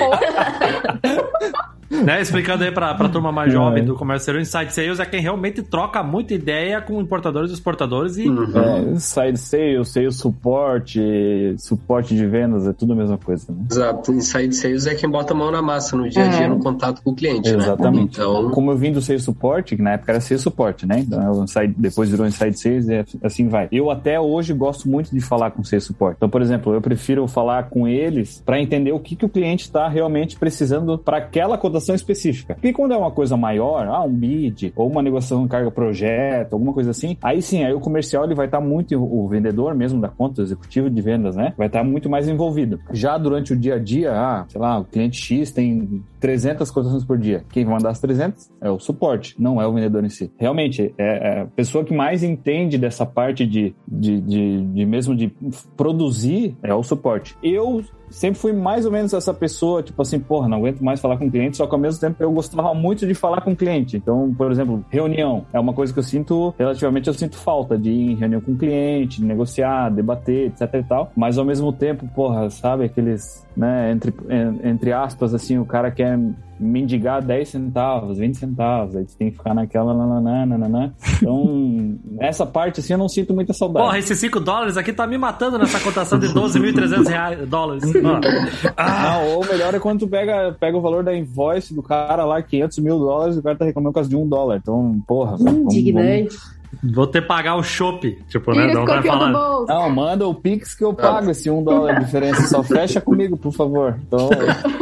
[2.00, 2.20] né?
[2.20, 5.62] Explicando aí pra, pra turma mais jovem do comércio exterior, Inside Sales é quem realmente
[5.62, 8.28] troca muita ideia com importadores e exportadores e...
[8.28, 8.58] Uhum.
[8.58, 13.64] É, inside Sales, Sales Suporte, suporte de vendas, é tudo a mesma coisa, né?
[13.70, 14.12] Exato.
[14.12, 16.48] Inside Sales é quem bota a mão na massa no dia a dia, é.
[16.48, 17.58] no contato com o cliente, né?
[17.58, 18.18] Exatamente.
[18.18, 18.24] Né?
[18.24, 18.50] Então...
[18.50, 21.00] Como eu vim do Sales Suporte, que na época era Sales Suporte, né?
[21.00, 23.68] Então, inside, depois virou Inside Sales e assim vai.
[23.70, 26.16] Eu até hoje gosto muito de falar com Sales Suporte.
[26.16, 29.64] Então, por exemplo, eu prefiro falar com eles para entender o que, que o cliente
[29.64, 32.54] está realmente precisando para aquela cotação negociação específica.
[32.54, 36.72] Porque quando é uma coisa maior, ah, um bid, ou uma negociação carga projeto, alguma
[36.72, 40.00] coisa assim, aí sim, aí o comercial ele vai estar tá muito, o vendedor mesmo
[40.00, 41.52] da conta, o executivo de vendas, né?
[41.56, 42.80] Vai estar tá muito mais envolvido.
[42.92, 47.04] Já durante o dia a dia, ah, sei lá, o cliente X tem 300 cotações
[47.04, 47.44] por dia.
[47.50, 50.30] Quem vai mandar as 300 é o suporte, não é o vendedor em si.
[50.38, 55.16] Realmente, é, é a pessoa que mais entende dessa parte de, de, de, de mesmo
[55.16, 55.32] de
[55.76, 57.36] produzir é o suporte.
[57.42, 57.82] Eu
[58.12, 61.30] sempre fui mais ou menos essa pessoa, tipo assim, porra, não aguento mais falar com
[61.30, 63.96] cliente, só que ao mesmo tempo eu gostava muito de falar com cliente.
[63.96, 67.90] Então, por exemplo, reunião é uma coisa que eu sinto, relativamente eu sinto falta de
[67.90, 71.12] ir em reunião com cliente, de negociar, debater, etc e tal.
[71.16, 74.14] Mas ao mesmo tempo, porra, sabe, aqueles, né, entre,
[74.62, 76.18] entre aspas, assim, o cara quer
[76.62, 80.94] mendigar 10 centavos, 20 centavos, aí você tem que ficar naquela nananana.
[81.16, 83.84] Então, essa parte assim eu não sinto muita saudade.
[83.84, 87.82] Porra, esses 5 dólares aqui tá me matando nessa cotação de 12.300 reais, dólares.
[88.76, 89.02] Ah.
[89.02, 92.42] Não, ou melhor é quando tu pega, pega o valor da invoice do cara lá,
[92.42, 94.56] 500 mil dólares, o cara tá reclamando quase de um dólar.
[94.56, 95.36] Então, porra.
[95.38, 96.36] Indignante.
[96.82, 98.18] Vou ter que pagar o chopp.
[98.28, 98.72] Tipo, né?
[98.72, 99.30] Não vai falar.
[99.30, 102.46] Não, manda o Pix que eu pago esse um dólar de diferença.
[102.48, 103.98] Só fecha comigo, por favor.
[104.06, 104.81] Então, por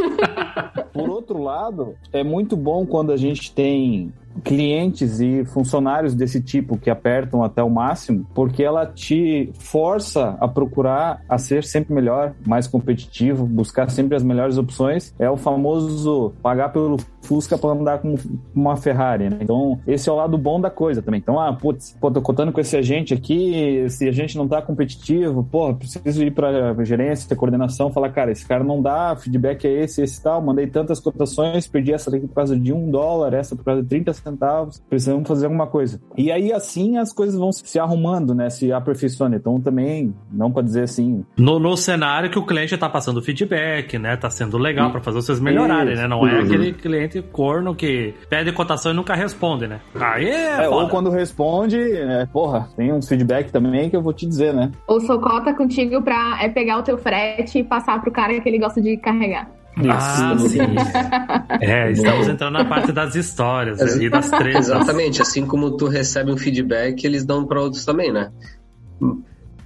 [1.51, 7.43] lado, é muito bom quando a gente tem clientes e funcionários desse tipo que apertam
[7.43, 13.45] até o máximo, porque ela te força a procurar a ser sempre melhor, mais competitivo,
[13.45, 15.13] buscar sempre as melhores opções.
[15.19, 18.15] É o famoso pagar pelo Fusca para andar com
[18.53, 19.37] uma Ferrari, né?
[19.41, 21.19] Então, esse é o lado bom da coisa também.
[21.19, 24.61] Então, ah, putz, pô, tô contando com esse agente aqui, se a gente não tá
[24.61, 29.83] competitivo, porra, preciso ir pra gerência, coordenação, falar, cara, esse cara não dá, feedback é
[29.83, 33.55] esse, esse tal, mandei tantas cotações, perdi essa daqui por causa de um dólar, essa
[33.55, 36.01] por causa de 30 centavos, precisamos fazer alguma coisa.
[36.17, 38.49] E aí, assim, as coisas vão se arrumando, né?
[38.49, 39.35] Se aperfeiçoando.
[39.35, 43.97] Então, também, não pra dizer assim, No, no cenário que o cliente tá passando feedback,
[43.97, 44.15] né?
[44.17, 46.01] Tá sendo legal pra fazer vocês melhorarem, Isso.
[46.01, 46.07] né?
[46.07, 49.79] Não é aquele cliente corno que pede cotação e nunca responde, né?
[49.95, 54.13] Aí é, É, ou quando responde, é, porra, tem uns feedback também que eu vou
[54.13, 54.71] te dizer, né?
[54.85, 58.59] Ou socota contigo pra é pegar o teu frete e passar pro cara que ele
[58.59, 59.49] gosta de carregar.
[59.89, 60.59] Ah, sim.
[61.61, 64.67] É, estamos entrando na parte das histórias e das tretas.
[64.67, 68.31] Exatamente, assim como tu recebe um feedback, eles dão para outros também, né?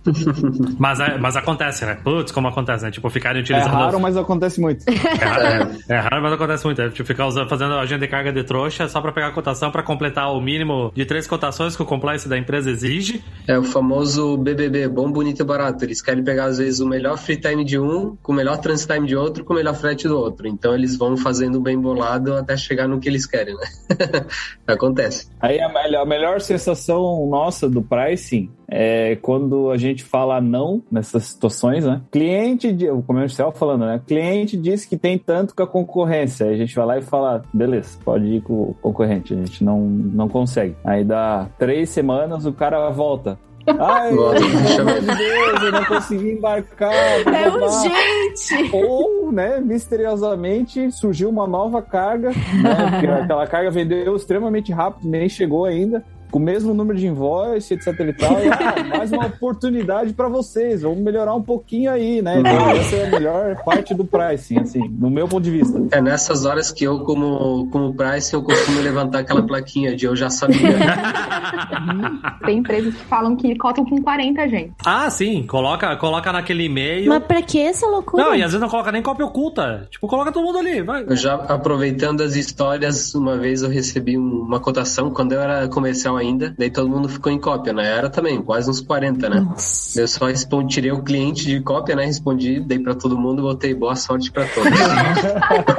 [0.77, 1.95] Mas, é- mas acontece, né?
[2.03, 2.91] Putz, como acontece, né?
[2.91, 3.71] Tipo, ficarem É utilizando.
[3.71, 4.83] raro, mas acontece muito.
[4.87, 6.81] É raro, é raro, mas acontece muito.
[6.81, 9.71] É, tipo, ficar usando, fazendo agenda de carga de trouxa só pra pegar a cotação
[9.71, 13.23] pra completar o mínimo de três cotações que o compliance da empresa exige.
[13.47, 15.83] É o famoso BBB, bom, bonito e barato.
[15.85, 18.91] Eles querem pegar, às vezes, o melhor free time de um, com o melhor transit
[18.91, 20.47] time de outro, com o melhor frete do outro.
[20.47, 23.65] Então, eles vão fazendo bem bolado até chegar no que eles querem, né?
[24.67, 25.27] Acontece.
[25.39, 30.81] Aí a melhor, a melhor sensação nossa do pricing é quando a gente fala não
[30.91, 32.01] nessas situações, né?
[32.11, 34.01] Cliente, de- o comercial falando, né?
[34.05, 36.45] Cliente disse que tem tanto com a concorrência.
[36.47, 39.63] Aí a gente vai lá e fala, beleza, pode ir com o concorrente, a gente
[39.63, 40.75] não, não consegue.
[40.83, 43.37] Aí dá três semanas, o cara volta.
[43.67, 46.93] Ai, pelo amor de Deus, eu não consegui embarcar.
[46.93, 48.69] É blá, blá, blá." urgente!
[48.71, 55.65] Ou, né, misteriosamente surgiu uma nova carga, né, aquela carga vendeu extremamente rápido, nem chegou
[55.65, 56.03] ainda,
[56.35, 58.33] com o mesmo número de invoice, etc e tal.
[58.43, 62.39] E, ah, mais uma oportunidade para vocês, vamos melhorar um pouquinho aí, né?
[62.39, 65.81] Então, essa é a melhor parte do pricing, assim, no meu ponto de vista.
[65.91, 70.13] É nessas horas que eu, como, como pricing, eu costumo levantar aquela plaquinha de eu
[70.13, 70.59] já sabia.
[72.45, 74.73] Tem empresas que falam que cotam com 40, gente.
[74.85, 77.07] Ah, sim, coloca, coloca naquele e-mail.
[77.07, 78.21] Mas pra que essa loucura?
[78.23, 79.87] Não, e às vezes não coloca nem cópia oculta.
[79.89, 81.05] Tipo, coloca todo mundo ali, vai.
[81.07, 85.67] Eu já aproveitando as histórias, uma vez eu recebi um- uma cotação quando eu era
[85.69, 86.24] comercial ainda,
[86.57, 87.97] daí todo mundo ficou em cópia, né?
[87.97, 89.39] Era também, quase uns 40, né?
[89.39, 90.01] Nossa.
[90.01, 92.05] Eu só respondi, tirei o cliente de cópia, né?
[92.05, 94.71] Respondi, dei pra todo mundo, botei boa sorte pra todos.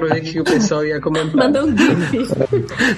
[0.00, 1.34] pra ver o que o pessoal ia comentar.
[1.34, 2.28] Mandou um gif.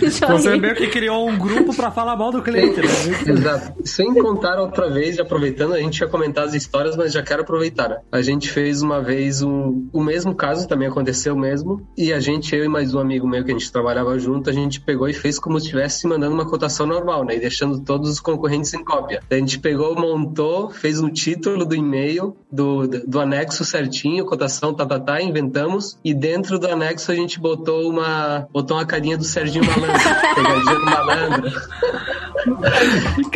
[0.30, 2.88] Você meio que criou um grupo pra falar mal do cliente, né?
[3.26, 3.72] Exato.
[3.84, 7.88] Sem contar outra vez, aproveitando, a gente ia comentar as histórias, mas já quero aproveitar.
[7.88, 7.98] né?
[8.12, 12.54] A gente fez uma vez um, o mesmo caso, também aconteceu mesmo, e a gente,
[12.54, 15.12] eu e mais um amigo meu que a gente trabalhava junto, a gente pegou e
[15.12, 17.36] fez como se estivesse mandando uma cotação normal, né?
[17.36, 19.22] E deixando todos os concorrentes em cópia.
[19.28, 24.74] Daí a gente pegou, montou, fez um título do e-mail, do, do anexo certinho, cotação,
[24.74, 29.16] tá, tá, tá, inventamos, e dentro do anexo a gente botou uma, botou uma carinha
[29.16, 30.00] do Serginho Malandro,
[30.34, 31.50] pegadinha do malandro.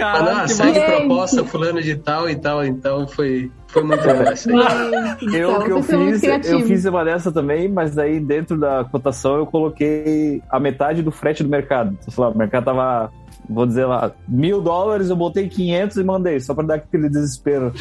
[0.01, 0.97] Ah, não, que segue massa.
[0.97, 5.35] proposta fulano de tal e tal, então foi, foi muito isso aí.
[5.35, 9.37] Eu Então, que eu fiz, eu fiz uma dessa também, mas daí dentro da cotação
[9.37, 11.97] eu coloquei a metade do frete do mercado.
[12.01, 13.11] Então, sei lá, o mercado tava,
[13.49, 17.73] vou dizer lá, mil dólares, eu botei 500 e mandei, só pra dar aquele desespero.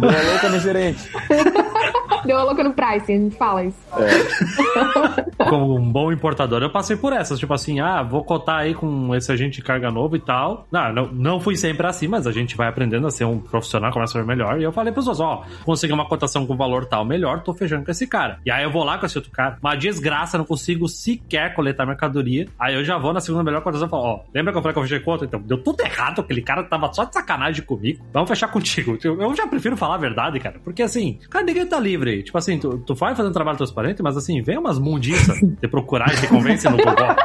[0.00, 1.10] Louca no gerente.
[2.24, 3.78] Deu a louca no pricing, a gente fala isso.
[5.48, 7.38] como um bom importador, eu passei por essas.
[7.38, 10.66] Tipo assim, ah, vou cotar aí com esse agente de carga novo e tal.
[10.70, 13.92] Não, não, não fui sempre assim, mas a gente vai aprendendo a ser um profissional,
[13.92, 14.60] começa a ser melhor.
[14.60, 17.84] E eu falei pros outros, ó, consegui uma cotação com valor tal melhor, tô fechando
[17.84, 18.38] com esse cara.
[18.44, 19.58] E aí eu vou lá com esse outro cara.
[19.62, 22.46] Uma desgraça, não consigo sequer coletar mercadoria.
[22.58, 24.72] Aí eu já vou na segunda melhor cotação e falo, ó, lembra que eu falei
[24.74, 25.24] que eu fechei conta?
[25.24, 28.04] Então, deu tudo errado, aquele cara tava só de sacanagem comigo.
[28.12, 28.98] Vamos fechar contigo.
[29.02, 30.60] Eu eu já prefiro falar a verdade, cara.
[30.62, 32.09] Porque assim, cara, ninguém tá livre.
[32.22, 36.12] Tipo assim, tu, tu vai fazendo trabalho transparente, mas assim, vem umas mundiças de procurar
[36.12, 36.94] e te convence no Google.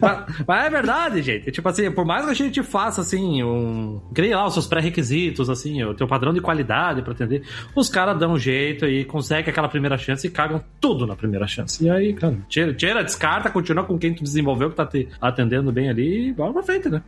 [0.00, 1.50] mas, mas é verdade, gente.
[1.50, 4.00] Tipo assim, por mais que a gente faça assim, um.
[4.14, 7.42] Crie lá os seus pré-requisitos, assim, o teu padrão de qualidade pra atender,
[7.74, 11.46] os caras dão um jeito e conseguem aquela primeira chance e cagam tudo na primeira
[11.46, 11.84] chance.
[11.84, 15.72] E aí, cara, tira, tira descarta, continua com quem tu desenvolveu que tá te atendendo
[15.72, 17.02] bem ali e bola pra frente, né?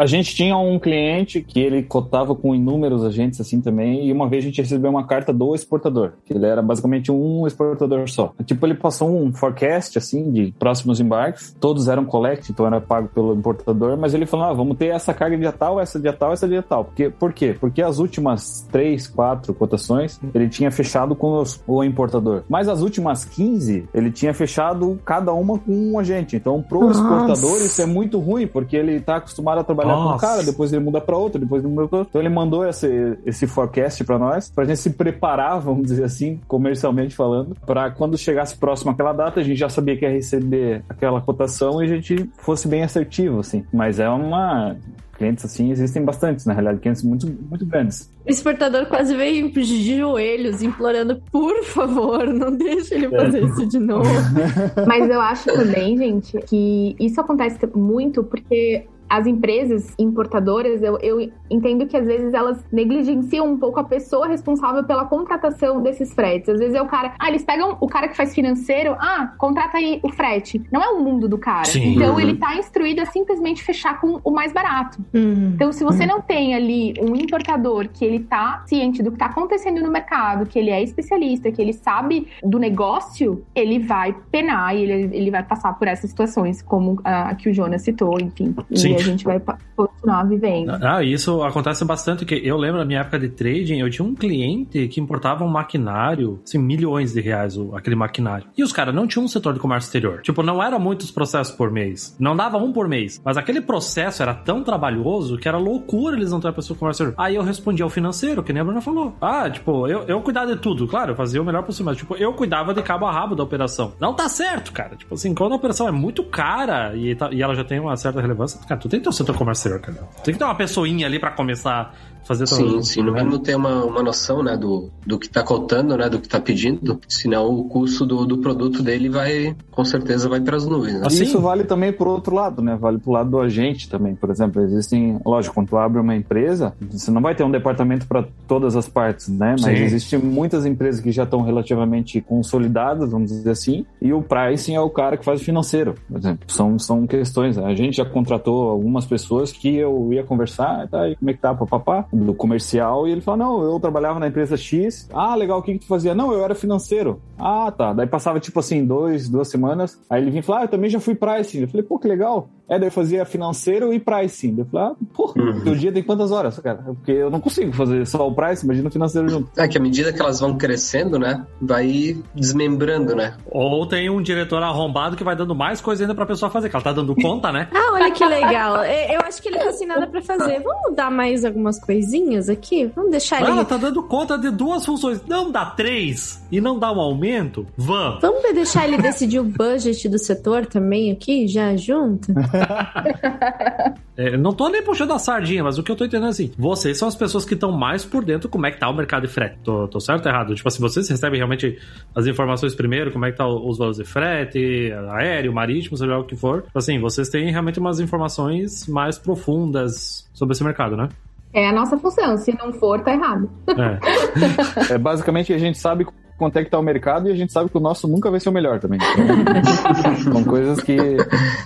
[0.00, 4.30] A gente tinha um cliente que ele cotava com inúmeros agentes assim também, e uma
[4.30, 8.32] vez a gente recebeu uma carta do exportador, que ele era basicamente um exportador só.
[8.46, 13.08] Tipo, ele passou um forecast assim de próximos embarques, todos eram collect, então era pago
[13.08, 16.32] pelo importador, mas ele falou: ah, vamos ter essa carga de tal, essa de tal,
[16.32, 16.86] essa de tal.
[16.86, 17.54] Porque, por quê?
[17.60, 22.42] Porque as últimas três, quatro cotações ele tinha fechado com os, o importador.
[22.48, 26.36] Mas as últimas 15, ele tinha fechado cada uma com um agente.
[26.36, 27.02] Então, pro Nossa.
[27.02, 30.08] exportador, isso é muito ruim, porque ele tá acostumado a trabalhar Nossa.
[30.08, 32.10] com um cara, depois ele muda para outro, depois ele muda pra outro.
[32.10, 36.40] Então, ele mandou esse, esse forecast para nós, pra gente se preparar, vamos dizer assim,
[36.46, 40.82] comercialmente falando, para quando chegasse próximo àquela data, a gente já sabia que ia receber
[40.88, 43.64] aquela cotação e a gente fosse bem assertivo, assim.
[43.72, 44.76] Mas é uma
[45.20, 48.10] clientes assim existem bastantes, na realidade, clientes muito, muito grandes.
[48.26, 53.44] O exportador quase veio de joelhos, implorando, por favor, não deixe ele fazer é.
[53.44, 54.08] isso de novo.
[54.88, 61.32] Mas eu acho também, gente, que isso acontece muito porque as empresas importadoras, eu, eu
[61.50, 66.48] entendo que às vezes elas negligenciam um pouco a pessoa responsável pela contratação desses fretes.
[66.48, 69.78] Às vezes é o cara, ah, eles pegam o cara que faz financeiro, ah, contrata
[69.78, 70.62] aí o frete.
[70.70, 71.64] Não é o mundo do cara.
[71.64, 71.96] Sim.
[71.96, 72.20] Então uhum.
[72.20, 75.04] ele tá instruído a simplesmente fechar com o mais barato.
[75.12, 75.52] Uhum.
[75.54, 79.26] Então se você não tem ali um importador que ele tá ciente do que tá
[79.26, 84.76] acontecendo no mercado, que ele é especialista, que ele sabe do negócio, ele vai penar
[84.76, 88.20] e ele, ele vai passar por essas situações, como a, a que o Jonas citou,
[88.20, 88.54] enfim.
[88.72, 89.40] Sim a gente vai
[89.76, 90.70] continuar vivendo.
[90.82, 94.14] Ah, isso acontece bastante, que eu lembro na minha época de trading, eu tinha um
[94.14, 98.46] cliente que importava um maquinário, assim, milhões de reais aquele maquinário.
[98.56, 100.20] E os caras não tinham um setor de comércio exterior.
[100.22, 102.16] Tipo, não eram muitos processos por mês.
[102.18, 103.20] Não dava um por mês.
[103.24, 107.04] Mas aquele processo era tão trabalhoso que era loucura eles não terem pessoa de comércio
[107.04, 107.14] exterior.
[107.18, 109.14] Aí eu respondi ao financeiro, que nem a Bruna falou.
[109.20, 110.86] Ah, tipo, eu, eu cuidava de tudo.
[110.86, 113.42] Claro, eu fazia o melhor possível, mas, tipo, eu cuidava de cabo a rabo da
[113.42, 113.92] operação.
[114.00, 114.96] Não tá certo, cara.
[114.96, 117.96] Tipo assim, quando a operação é muito cara e, tá, e ela já tem uma
[117.96, 119.98] certa relevância, cara, tu tem que ter um setor comercial, cara.
[120.24, 121.94] Tem que ter uma pessoinha ali para começar
[122.30, 123.02] fazer Sim, sim.
[123.02, 126.28] No mínimo ter uma, uma noção, né, do, do que tá cotando, né, do que
[126.28, 127.00] tá pedindo.
[127.08, 131.00] Senão o custo do, do produto dele vai, com certeza, vai para as nuvens.
[131.00, 131.06] Né?
[131.06, 132.76] Assim, Isso vale também pro outro lado, né?
[132.80, 134.14] Vale pro lado do agente também.
[134.14, 138.06] Por exemplo, existem, lógico, quando tu abre uma empresa, você não vai ter um departamento
[138.06, 139.56] para todas as partes, né?
[139.60, 139.84] Mas sim.
[139.84, 144.80] existem muitas empresas que já estão relativamente consolidadas, vamos dizer assim, e o pricing é
[144.80, 146.44] o cara que faz o financeiro, por exemplo.
[146.46, 147.58] São, são questões.
[147.58, 151.40] A gente já contratou algumas pessoas que eu ia conversar, tá, e como é que
[151.40, 155.08] tá, papapá, do comercial, e ele falou, não, eu trabalhava na empresa X.
[155.12, 156.14] Ah, legal, o que, que tu fazia?
[156.14, 157.20] Não, eu era financeiro.
[157.38, 157.92] Ah, tá.
[157.92, 160.90] Daí passava, tipo assim, dois, duas semanas, aí ele vinha e falou, ah, eu também
[160.90, 161.62] já fui pricing.
[161.62, 162.48] Eu falei, pô, que legal.
[162.68, 164.56] É, daí eu fazia financeiro e pricing.
[164.58, 165.64] Eu falei, ah, pô, uhum.
[165.64, 166.78] teu dia tem quantas horas, cara?
[166.84, 169.50] Porque eu não consigo fazer só o pricing, imagina o financeiro junto.
[169.56, 173.36] É que à medida que elas vão crescendo, né, vai desmembrando, né?
[173.50, 176.76] Ou tem um diretor arrombado que vai dando mais coisa ainda pra pessoa fazer, que
[176.76, 177.68] ela tá dando conta, né?
[177.74, 178.84] ah, olha que legal.
[178.84, 180.60] Eu acho que ele tá sem nada pra fazer.
[180.60, 182.09] Vamos dar mais algumas coisinhas
[182.48, 182.86] aqui?
[182.94, 183.50] Vamos deixar ele...
[183.50, 185.20] Ela tá dando conta de duas funções.
[185.26, 187.66] Não dá três e não dá um aumento?
[187.76, 188.20] Vamos.
[188.20, 192.32] Vamos deixar ele decidir o budget do setor também aqui, já junto?
[194.16, 196.52] é, não tô nem puxando a sardinha, mas o que eu tô entendendo é assim:
[196.58, 199.26] vocês são as pessoas que estão mais por dentro como é que tá o mercado
[199.26, 199.58] de frete.
[199.62, 200.54] Tô, tô certo ou errado?
[200.54, 201.78] Tipo assim, vocês recebem realmente
[202.14, 206.18] as informações primeiro, como é que tá os valores de frete, aéreo, marítimo, seja lá
[206.18, 206.62] o que for.
[206.62, 211.08] Tipo assim, vocês têm realmente umas informações mais profundas sobre esse mercado, né?
[211.52, 212.36] É a nossa função.
[212.36, 213.50] Se não for, tá errado.
[213.68, 216.06] É, é basicamente a gente sabe
[216.38, 218.40] quanto é que tá o mercado e a gente sabe que o nosso nunca vai
[218.40, 218.98] ser o melhor também.
[218.98, 220.96] Então, são coisas que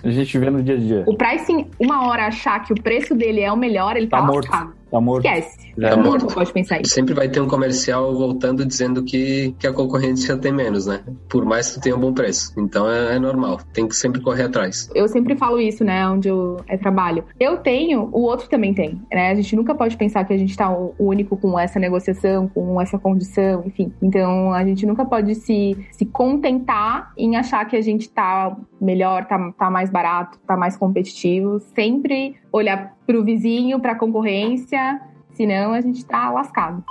[0.02, 1.04] a gente vê no dia a dia.
[1.06, 4.24] O pricing, uma hora achar que o preço dele é o melhor, ele tá, tá
[4.24, 4.50] morto.
[4.50, 4.83] Lascado.
[4.94, 5.26] Tá morto.
[5.26, 5.74] Esquece.
[5.76, 6.32] Já tá morto.
[6.32, 6.94] pode pensar isso.
[6.94, 11.00] Sempre vai ter um comercial voltando dizendo que, que a concorrência tem menos, né?
[11.28, 12.52] Por mais que tu tenha um bom preço.
[12.56, 13.58] Então é, é normal.
[13.72, 14.88] Tem que sempre correr atrás.
[14.94, 16.08] Eu sempre falo isso, né?
[16.08, 17.24] Onde eu é, trabalho.
[17.40, 19.02] Eu tenho, o outro também tem.
[19.12, 19.32] Né?
[19.32, 22.80] A gente nunca pode pensar que a gente tá o único com essa negociação, com
[22.80, 23.92] essa condição, enfim.
[24.00, 29.24] Então a gente nunca pode se, se contentar em achar que a gente tá melhor,
[29.24, 31.58] tá, tá mais barato, tá mais competitivo.
[31.74, 35.00] Sempre olhar para o vizinho, para a concorrência,
[35.32, 36.84] senão a gente está lascado.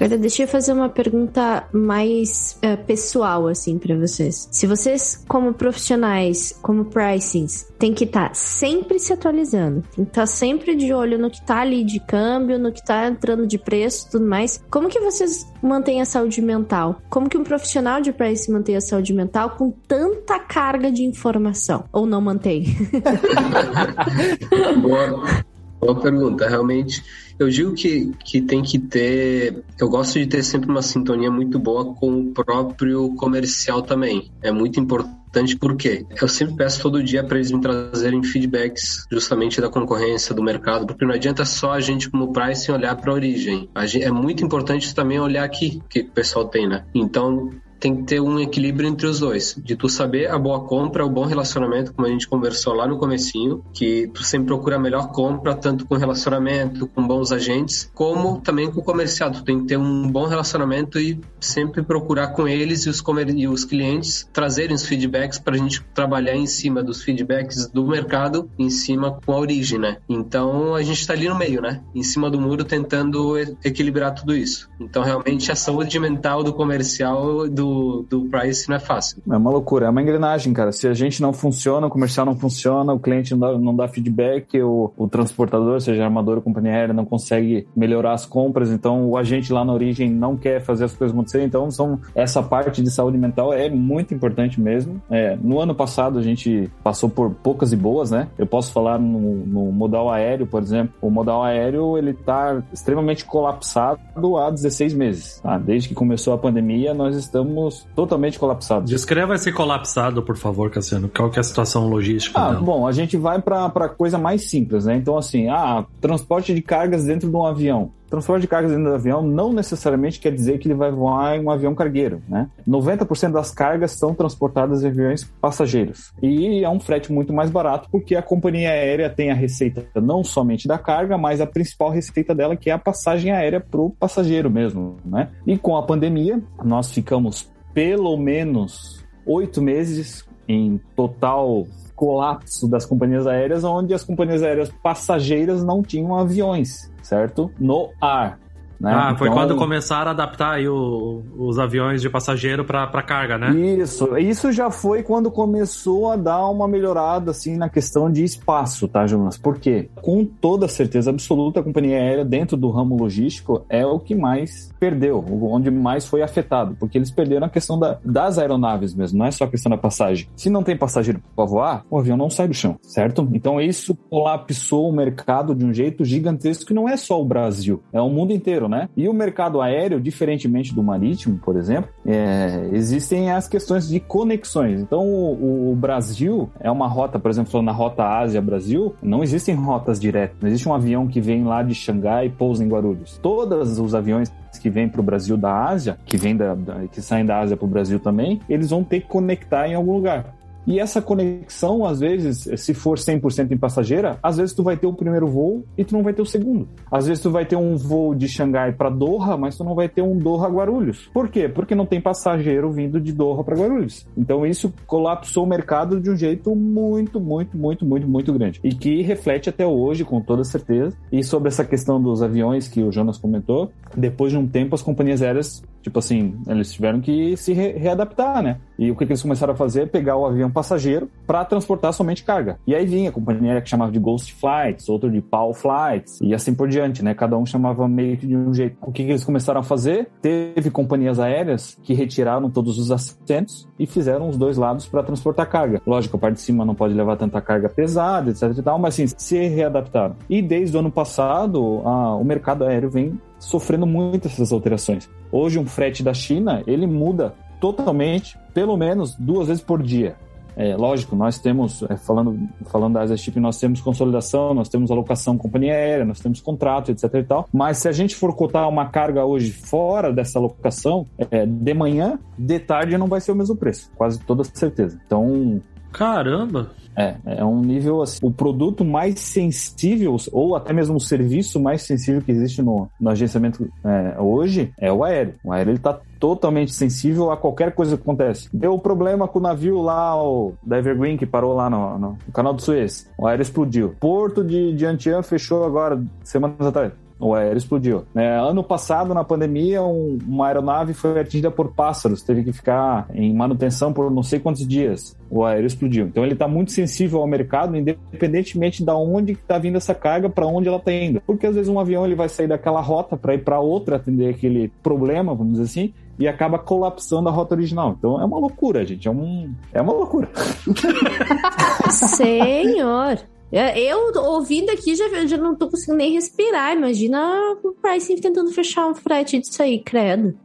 [0.00, 4.48] Agora, deixa eu fazer uma pergunta mais uh, pessoal, assim, para vocês.
[4.50, 10.10] Se vocês, como profissionais, como pricings, tem que estar tá sempre se atualizando, tem que
[10.10, 13.46] estar tá sempre de olho no que tá ali de câmbio, no que tá entrando
[13.46, 16.98] de preço tudo mais, como que vocês mantêm a saúde mental?
[17.10, 21.84] Como que um profissional de pricing mantém a saúde mental com tanta carga de informação?
[21.92, 22.64] Ou não mantém?
[24.80, 25.44] Boa.
[25.78, 26.48] Boa pergunta.
[26.48, 27.02] Realmente,
[27.40, 29.64] eu digo que, que tem que ter.
[29.78, 34.30] Eu gosto de ter sempre uma sintonia muito boa com o próprio comercial também.
[34.42, 39.58] É muito importante porque eu sempre peço todo dia para eles me trazerem feedbacks justamente
[39.58, 43.14] da concorrência, do mercado, porque não adianta só a gente, como pricing, olhar para a
[43.14, 43.70] origem.
[43.74, 46.84] É muito importante também olhar aqui o que o pessoal tem, né?
[46.94, 47.48] Então,
[47.80, 51.08] tem que ter um equilíbrio entre os dois, de tu saber a boa compra, o
[51.08, 55.10] bom relacionamento, como a gente conversou lá no comecinho, que tu sempre procura a melhor
[55.12, 59.30] compra, tanto com relacionamento, com bons agentes, como também com o comercial.
[59.30, 63.02] Tu tem que ter um bom relacionamento e sempre procurar com eles e os,
[63.34, 67.86] e os clientes trazerem os feedbacks para a gente trabalhar em cima dos feedbacks do
[67.86, 69.96] mercado, em cima com a origem, né?
[70.06, 71.80] Então a gente está ali no meio, né?
[71.94, 74.68] Em cima do muro tentando equilibrar tudo isso.
[74.78, 77.69] Então realmente a saúde mental do comercial do
[78.08, 79.22] do, Price não é fácil.
[79.28, 80.72] É uma loucura, é uma engrenagem, cara.
[80.72, 83.88] Se a gente não funciona, o comercial não funciona, o cliente não dá, não dá
[83.88, 89.08] feedback, o, o transportador, seja armador ou companhia aérea, não consegue melhorar as compras, então
[89.08, 91.46] o agente lá na origem não quer fazer as coisas acontecerem.
[91.46, 95.00] Então, são, essa parte de saúde mental é muito importante mesmo.
[95.10, 98.28] É, no ano passado, a gente passou por poucas e boas, né?
[98.38, 100.94] Eu posso falar no, no modal aéreo, por exemplo.
[101.00, 104.00] O modal aéreo, ele tá extremamente colapsado
[104.36, 105.40] há 16 meses.
[105.40, 105.58] Tá?
[105.58, 108.90] Desde que começou a pandemia, nós estamos estamos totalmente colapsados.
[108.90, 111.08] Descreva esse colapsado, por favor, Cassiano.
[111.08, 112.38] Qual que é a situação logística?
[112.38, 114.96] Ah, bom, a gente vai para coisa mais simples, né?
[114.96, 118.94] Então, assim, ah, transporte de cargas dentro de um avião transporte de cargas dentro do
[118.94, 122.48] avião não necessariamente quer dizer que ele vai voar em um avião cargueiro, né?
[122.68, 126.12] 90% das cargas são transportadas em aviões passageiros.
[126.20, 130.24] E é um frete muito mais barato porque a companhia aérea tem a receita não
[130.24, 133.90] somente da carga, mas a principal receita dela que é a passagem aérea para o
[133.90, 135.30] passageiro mesmo, né?
[135.46, 143.26] E com a pandemia, nós ficamos pelo menos oito meses em total colapso das companhias
[143.26, 147.50] aéreas, onde as companhias aéreas passageiras não tinham aviões, certo?
[147.58, 148.38] No ar.
[148.80, 148.90] Né?
[148.94, 153.36] Ah, foi então, quando começaram a adaptar aí o, os aviões de passageiro para carga,
[153.36, 153.50] né?
[153.50, 158.88] Isso, isso já foi quando começou a dar uma melhorada assim na questão de espaço,
[158.88, 159.36] tá, Jonas?
[159.36, 159.90] Por quê?
[159.96, 164.72] Com toda certeza absoluta, a companhia aérea dentro do ramo logístico é o que mais
[164.80, 169.26] perdeu, onde mais foi afetado, porque eles perderam a questão da, das aeronaves mesmo, não
[169.26, 170.26] é só a questão da passagem.
[170.34, 173.28] Se não tem passageiro para voar, o avião não sai do chão, certo?
[173.34, 177.82] Então isso colapsou o mercado de um jeito gigantesco que não é só o Brasil,
[177.92, 178.88] é o mundo inteiro, né?
[178.96, 184.80] E o mercado aéreo, diferentemente do marítimo, por exemplo, é, existem as questões de conexões.
[184.80, 189.98] Então, o, o, Brasil é uma rota, por exemplo, na rota Ásia-Brasil, não existem rotas
[189.98, 190.36] diretas.
[190.40, 193.18] Não existe um avião que vem lá de Xangai e pousa em Guarulhos.
[193.18, 197.24] Todos os aviões que vêm para o Brasil da Ásia, que da, da, que saem
[197.24, 200.34] da Ásia para o Brasil também, eles vão ter que conectar em algum lugar.
[200.66, 204.86] E essa conexão, às vezes, se for 100% em passageira, às vezes tu vai ter
[204.86, 206.68] o primeiro voo e tu não vai ter o segundo.
[206.90, 209.88] Às vezes tu vai ter um voo de Xangai para Doha, mas tu não vai
[209.88, 211.08] ter um Doha Guarulhos.
[211.12, 211.48] Por quê?
[211.48, 214.06] Porque não tem passageiro vindo de Doha para Guarulhos.
[214.16, 218.60] Então isso colapsou o mercado de um jeito muito, muito, muito, muito, muito grande.
[218.62, 220.96] E que reflete até hoje, com toda certeza.
[221.10, 224.82] E sobre essa questão dos aviões que o Jonas comentou, depois de um tempo as
[224.82, 228.58] companhias aéreas, tipo assim, eles tiveram que se re readaptar, né?
[228.78, 229.90] E o que, que eles começaram a fazer?
[229.90, 232.58] Pegar o avião passageiro para transportar somente carga.
[232.66, 236.34] E aí vinha a companhia que chamava de Ghost Flights, outro de Pal Flights, e
[236.34, 237.14] assim por diante, né?
[237.14, 238.76] Cada um chamava meio que de um jeito.
[238.80, 240.08] O que, que eles começaram a fazer?
[240.22, 245.48] Teve companhias aéreas que retiraram todos os assentos e fizeram os dois lados para transportar
[245.48, 245.80] carga.
[245.86, 248.94] Lógico, a parte de cima não pode levar tanta carga pesada, etc e tal, mas
[248.94, 250.16] assim, se readaptaram.
[250.28, 255.08] E desde o ano passado, a, o mercado aéreo vem sofrendo muito essas alterações.
[255.32, 260.16] Hoje, um frete da China, ele muda totalmente, pelo menos duas vezes por dia.
[260.56, 265.38] É, lógico, nós temos, é, falando, falando da Chip, nós temos consolidação, nós temos alocação
[265.38, 267.48] companhia aérea, nós temos contrato, etc e tal.
[267.52, 272.18] Mas se a gente for cotar uma carga hoje fora dessa alocação, é, de manhã,
[272.38, 275.00] de tarde não vai ser o mesmo preço, quase toda certeza.
[275.06, 275.60] Então.
[275.92, 276.70] Caramba!
[276.96, 278.18] É, é um nível assim.
[278.22, 283.10] O produto mais sensível, ou até mesmo o serviço mais sensível que existe no, no
[283.10, 285.34] agenciamento é, hoje é o aéreo.
[285.44, 288.48] O aéreo ele tá totalmente sensível a qualquer coisa que acontece.
[288.52, 292.32] Deu problema com o navio lá, o da Evergreen, que parou lá no, no, no
[292.32, 293.08] canal do Suez.
[293.16, 293.94] O aéreo explodiu.
[294.00, 298.04] Porto de, de Antian fechou agora, semanas atrás o aéreo explodiu.
[298.14, 303.06] É, ano passado, na pandemia, um, uma aeronave foi atingida por pássaros, teve que ficar
[303.14, 305.16] em manutenção por não sei quantos dias.
[305.30, 306.06] O aéreo explodiu.
[306.06, 310.46] Então ele está muito sensível ao mercado, independentemente de onde está vindo essa carga, para
[310.46, 311.20] onde ela está indo.
[311.20, 314.30] Porque às vezes um avião ele vai sair daquela rota para ir para outra, atender
[314.30, 317.94] aquele problema, vamos dizer assim, e acaba colapsando a rota original.
[317.98, 319.06] Então é uma loucura, gente.
[319.06, 320.28] É, um, é uma loucura.
[321.90, 323.18] Senhor!
[323.52, 326.76] É, Eu, ouvindo aqui, já, já não tô conseguindo nem respirar.
[326.76, 330.38] Imagina o pricing tentando fechar um frete disso aí, credo.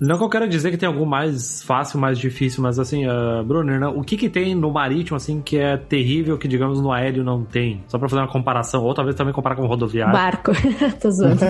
[0.00, 3.44] Não que eu quero dizer que tem algum mais fácil, mais difícil, mas assim, uh,
[3.44, 6.90] Brunner, né, o que que tem no marítimo, assim, que é terrível, que digamos no
[6.90, 7.84] aéreo não tem?
[7.86, 10.12] Só pra fazer uma comparação, ou talvez também comparar com o rodoviário.
[10.12, 10.52] Barco.
[11.00, 11.40] tô zoando.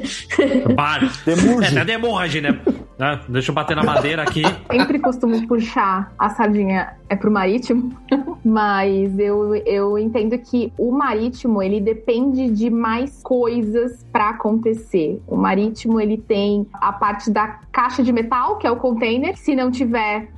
[0.74, 1.12] Barco.
[1.26, 1.76] Demurge.
[1.76, 2.58] É, até demorge, né?
[2.98, 3.20] né?
[3.28, 4.42] Deixa eu bater na madeira aqui.
[4.70, 7.92] Sempre costumo puxar a sardinha é pro marítimo,
[8.44, 15.20] mas eu, eu entendo que o marítimo ele depende de mais coisas para acontecer.
[15.26, 19.36] O marítimo ele tem a parte da caixa de metal, que é o container.
[19.36, 20.28] Se não tiver,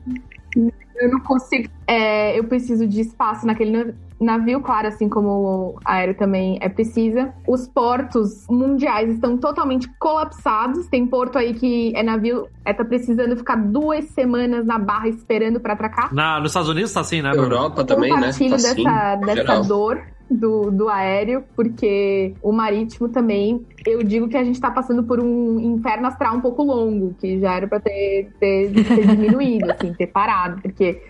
[0.56, 1.68] eu não consigo.
[1.86, 6.68] é, eu preciso de espaço naquele nav- navio, claro, assim como o aéreo também é
[6.70, 7.34] precisa.
[7.46, 10.88] Os portos mundiais estão totalmente colapsados.
[10.88, 15.60] Tem porto aí que é navio, é tá precisando ficar duas semanas na barra esperando
[15.60, 16.14] para atracar.
[16.14, 17.30] Na, nos Estados Unidos tá assim, né?
[17.32, 18.20] Europa também, né?
[18.22, 19.64] Tá assim, dessa, dessa geral.
[19.64, 25.04] dor do, do aéreo, porque o marítimo também, eu digo que a gente tá passando
[25.04, 29.70] por um inferno astral um pouco longo, que já era pra ter, ter, ter diminuído,
[29.70, 31.00] assim, ter parado, porque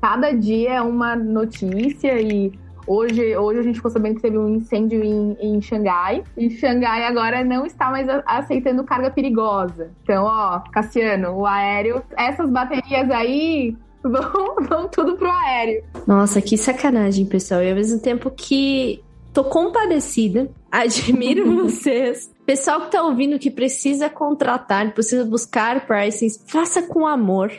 [0.00, 2.52] cada dia é uma notícia e
[2.86, 6.22] Hoje, hoje a gente ficou sabendo que teve um incêndio em, em Xangai.
[6.36, 9.90] E Xangai agora não está mais a- aceitando carga perigosa.
[10.02, 13.74] Então, ó, Cassiano, o aéreo, essas baterias aí
[14.04, 15.82] vão, vão tudo pro aéreo.
[16.06, 17.62] Nossa, que sacanagem, pessoal.
[17.62, 19.02] E ao mesmo tempo que
[19.32, 22.32] tô compadecida, admiro vocês.
[22.46, 27.50] Pessoal que tá ouvindo que precisa contratar, precisa buscar pricings, faça com amor.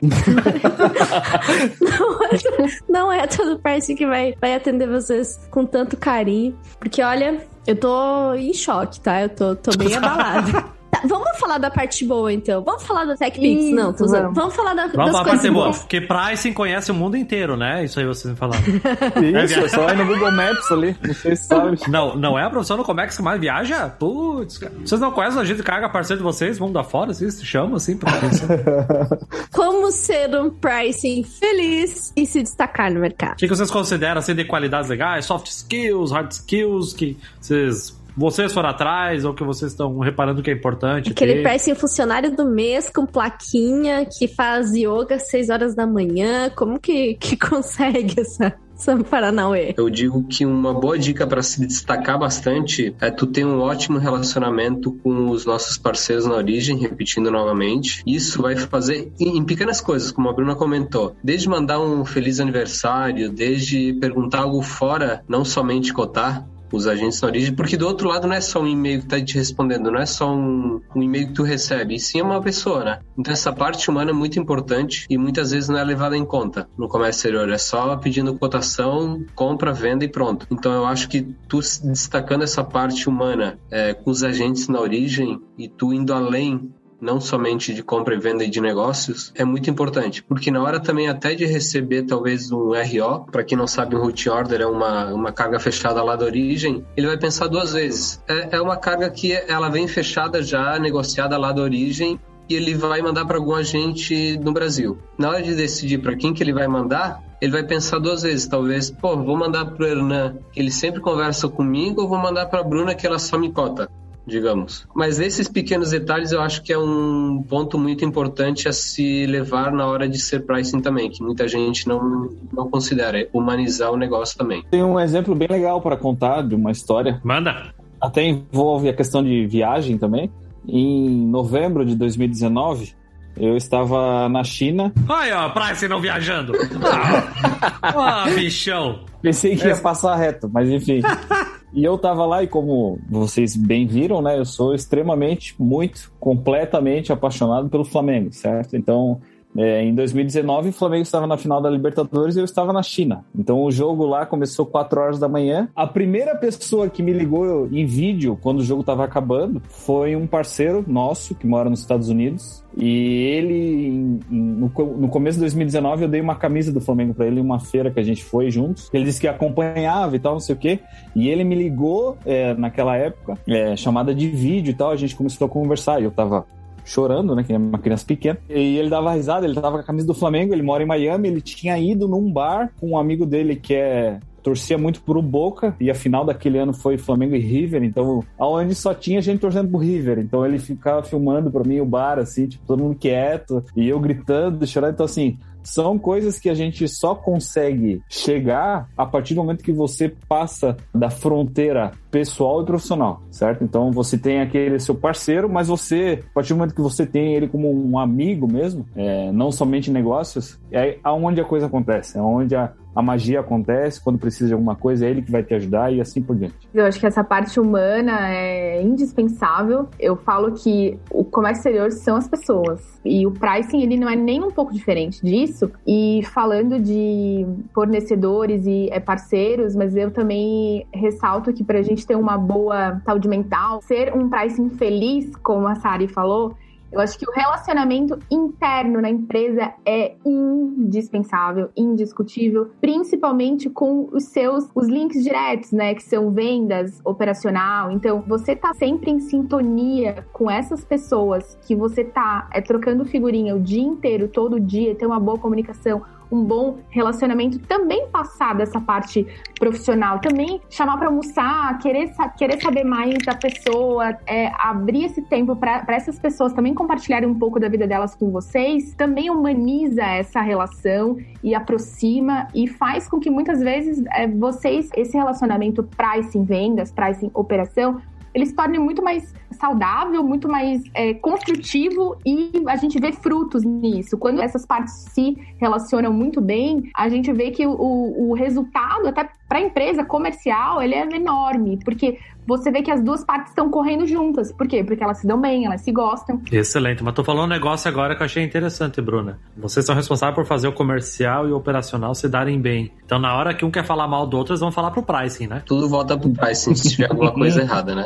[1.82, 6.56] não, é, não é todo pricing que vai, vai atender vocês com tanto carinho.
[6.80, 9.24] Porque, olha, eu tô em choque, tá?
[9.24, 10.75] Eu tô, tô bem abalada.
[11.02, 12.64] Tá, vamos falar da parte boa, então.
[12.64, 13.64] Vamos falar do TechPix?
[13.66, 14.22] Isso, Não, tô usando.
[14.24, 14.36] vamos.
[14.36, 15.78] Vamos falar da, Vamos das falar coisas boa, boas.
[15.80, 17.84] porque pricing conhece o mundo inteiro, né?
[17.84, 18.64] Isso aí vocês me falaram.
[19.44, 20.96] Isso, é só ir no Google Maps ali.
[21.06, 21.78] Não sei se sabe.
[21.90, 23.90] Não, não é a profissão no Comex que mais viaja?
[23.90, 24.74] Putz, cara.
[24.84, 27.78] Vocês não conhecem a gente que carga parceiro de vocês, mundo afora, assim, se chama
[27.78, 33.36] assim, pra O Como ser um pricing feliz e se destacar no mercado.
[33.38, 35.26] que, que vocês consideram assim de qualidades legais?
[35.26, 40.50] Soft skills, hard skills, que vocês, vocês foram atrás ou que vocês estão reparando que
[40.50, 41.12] é importante?
[41.12, 41.44] Aquele ter?
[41.44, 46.50] pricing funcionário do mês com plaquinha que faz yoga às 6 horas da manhã.
[46.50, 49.74] Como que, que consegue essa, essa Paranauê?
[49.78, 54.00] Eu digo que uma boa dica para se destacar bastante é tu ter um ótimo
[54.00, 58.02] relacionamento com os nossos parceiros na origem, repetindo novamente.
[58.06, 61.14] Isso vai fazer em em pequenas coisas, como a Bruna comentou.
[61.22, 67.28] Desde mandar um feliz aniversário, desde perguntar algo fora, não somente cotar, os agentes na
[67.28, 70.00] origem, porque do outro lado não é só um e-mail que tá te respondendo, não
[70.00, 73.00] é só um, um e-mail que tu recebe, e sim é uma pessoa, né?
[73.18, 76.68] Então essa parte humana é muito importante e muitas vezes não é levada em conta
[76.78, 80.48] no comércio exterior, é só pedindo cotação, compra, venda e pronto.
[80.52, 85.42] Então eu acho que tu destacando essa parte humana é, com os agentes na origem
[85.58, 89.70] e tu indo além não somente de compra e venda e de negócios, é muito
[89.70, 93.96] importante, porque na hora também até de receber talvez um RO, para quem não sabe,
[93.96, 97.74] um route order é uma, uma carga fechada lá da origem, ele vai pensar duas
[97.74, 98.22] vezes.
[98.28, 102.76] É, é uma carga que ela vem fechada já, negociada lá da origem, e ele
[102.76, 104.98] vai mandar para algum agente no Brasil.
[105.18, 108.48] Na hora de decidir para quem que ele vai mandar, ele vai pensar duas vezes,
[108.48, 112.64] talvez, pô, vou mandar pro Hernan, que ele sempre conversa comigo, ou vou mandar para
[112.64, 113.90] Bruna que ela só me cota
[114.26, 114.88] digamos.
[114.96, 119.72] Mas esses pequenos detalhes eu acho que é um ponto muito importante a se levar
[119.72, 123.98] na hora de ser pricing também, que muita gente não, não considera, é humanizar o
[123.98, 124.64] negócio também.
[124.70, 127.22] Tem um exemplo bem legal para contar de uma história.
[127.24, 127.74] Manda.
[128.02, 130.32] Até envolve a questão de viagem também.
[130.68, 132.94] Em novembro de 2019,
[133.38, 134.94] eu estava na China.
[135.10, 136.54] Aí, ó, pricing não viajando.
[136.84, 139.02] Ah, ah, bichão.
[139.22, 141.02] Pensei que ia passar reto, mas enfim.
[141.76, 147.12] E eu tava lá e como vocês bem viram, né, eu sou extremamente, muito, completamente
[147.12, 148.78] apaixonado pelo Flamengo, certo?
[148.78, 149.20] Então,
[149.58, 153.24] é, em 2019, o Flamengo estava na final da Libertadores e eu estava na China.
[153.38, 155.70] Então, o jogo lá começou 4 horas da manhã.
[155.76, 160.28] A primeira pessoa que me ligou em vídeo quando o jogo estava acabando foi um
[160.28, 162.64] parceiro nosso que mora nos Estados Unidos.
[162.78, 167.44] E ele, no começo de 2019, eu dei uma camisa do Flamengo para ele em
[167.44, 168.90] uma feira que a gente foi juntos.
[168.94, 170.80] Ele disse que acompanhava e tal, não sei o quê.
[171.16, 174.92] E ele me ligou é, naquela época, é, chamada de vídeo e tal.
[174.92, 176.02] A gente começou a conversar.
[176.02, 176.46] E eu tava
[176.86, 177.44] chorando, né?
[177.44, 178.40] Que é uma criança pequena.
[178.50, 181.28] E ele dava risada, ele tava com a camisa do Flamengo, ele mora em Miami,
[181.28, 185.76] ele tinha ido num bar com um amigo dele que é torcia muito pro Boca
[185.80, 189.70] e a final daquele ano foi Flamengo e River, então aonde só tinha gente torcendo
[189.70, 190.20] pro River.
[190.20, 194.00] Então ele ficava filmando pra mim o bar, assim, tipo, todo mundo quieto e eu
[194.00, 194.94] gritando, chorando.
[194.94, 199.74] Então, assim, são coisas que a gente só consegue chegar a partir do momento que
[199.74, 203.64] você passa da fronteira pessoal e profissional, certo?
[203.64, 207.34] Então você tem aquele seu parceiro, mas você, a partir do momento que você tem
[207.36, 212.22] ele como um amigo mesmo, é, não somente negócios, é aonde a coisa acontece, é
[212.22, 215.54] onde a, a magia acontece, quando precisa de alguma coisa, é ele que vai te
[215.54, 216.56] ajudar e assim por diante.
[216.74, 219.90] Eu acho que essa parte humana é indispensável.
[220.00, 222.82] Eu falo que o comércio exterior são as pessoas.
[223.04, 225.72] E o pricing, ele não é nem um pouco diferente disso.
[225.86, 232.08] E falando de fornecedores e é, parceiros, mas eu também ressalto que para a gente
[232.08, 236.56] ter uma boa saúde mental, ser um pricing feliz, como a Sari falou,
[236.96, 244.70] eu acho que o relacionamento interno na empresa é indispensável, indiscutível, principalmente com os seus
[244.74, 247.92] os links diretos, né, que são vendas, operacional.
[247.92, 253.58] Então, você tá sempre em sintonia com essas pessoas que você tá é, trocando figurinha
[253.58, 256.02] o dia inteiro, todo dia, ter uma boa comunicação,
[256.32, 259.26] um bom relacionamento, também passar dessa parte
[259.60, 265.56] profissional, também chamar para almoçar, querer, querer saber mais da pessoa, é, abrir esse tempo
[265.56, 270.42] para essas pessoas também compartilharem um pouco da vida delas com vocês, também humaniza essa
[270.42, 276.92] relação e aproxima e faz com que muitas vezes é, vocês, esse relacionamento pricing vendas,
[276.92, 278.02] pricing operação,
[278.36, 283.64] ele se torne muito mais saudável, muito mais é, construtivo e a gente vê frutos
[283.64, 284.18] nisso.
[284.18, 289.30] Quando essas partes se relacionam muito bem, a gente vê que o, o resultado, até
[289.48, 293.70] para a empresa comercial, ele é enorme, porque você vê que as duas partes estão
[293.70, 294.52] correndo juntas.
[294.52, 294.84] Por quê?
[294.84, 296.42] Porque elas se dão bem, elas se gostam.
[296.52, 297.04] Excelente.
[297.04, 299.40] Mas tô falando um negócio agora que eu achei interessante, Bruna.
[299.58, 302.92] Vocês são responsáveis por fazer o comercial e o operacional se darem bem.
[303.06, 305.48] Então, na hora que um quer falar mal do outro, eles vão falar pro pricing,
[305.48, 305.64] né?
[305.66, 308.06] Tudo volta pro pricing se tiver alguma coisa errada, né?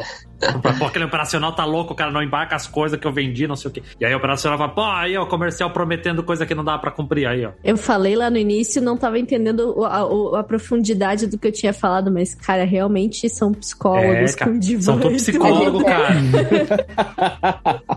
[0.77, 3.55] Pô, aquele operacional tá louco, o cara não embarca as coisas que eu vendi, não
[3.55, 3.83] sei o quê.
[3.99, 6.77] E aí o operacional fala, pô, aí ó, o comercial prometendo coisa que não dá
[6.77, 7.51] para cumprir aí, ó.
[7.63, 11.51] Eu falei lá no início, não tava entendendo a, a, a profundidade do que eu
[11.51, 14.81] tinha falado, mas, cara, realmente são psicólogos é, cara, com divã.
[14.81, 16.15] São todos psicólogos, cara.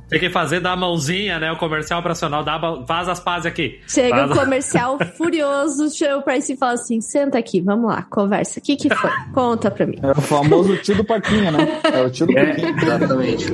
[0.08, 1.52] Tem que fazer da mãozinha, né?
[1.52, 3.80] O comercial operacional, dá, faz as pazes aqui.
[3.86, 8.58] Chega o comercial furioso, chama o Price e fala assim, senta aqui, vamos lá, conversa.
[8.58, 9.10] O que que foi?
[9.32, 9.98] Conta pra mim.
[10.02, 11.80] É o famoso tio do Parquinho, né?
[11.84, 13.46] É o tio do é, Exatamente.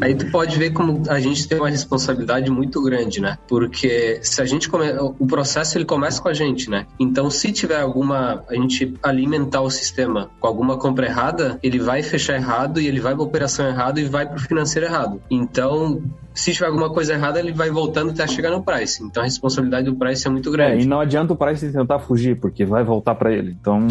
[0.00, 3.38] Aí tu pode ver como a gente tem uma responsabilidade muito grande, né?
[3.46, 4.86] Porque se a gente come...
[5.18, 6.86] o processo ele começa com a gente, né?
[6.98, 12.02] Então se tiver alguma a gente alimentar o sistema com alguma compra errada, ele vai
[12.02, 15.20] fechar errado e ele vai para operação errado e vai para o financeiro errado.
[15.30, 16.02] Então
[16.38, 19.02] se tiver alguma coisa errada, ele vai voltando até chegar no price.
[19.02, 20.78] Então a responsabilidade do price é muito grande.
[20.78, 23.56] É, e não adianta o price tentar fugir, porque vai voltar para ele.
[23.60, 23.88] Então,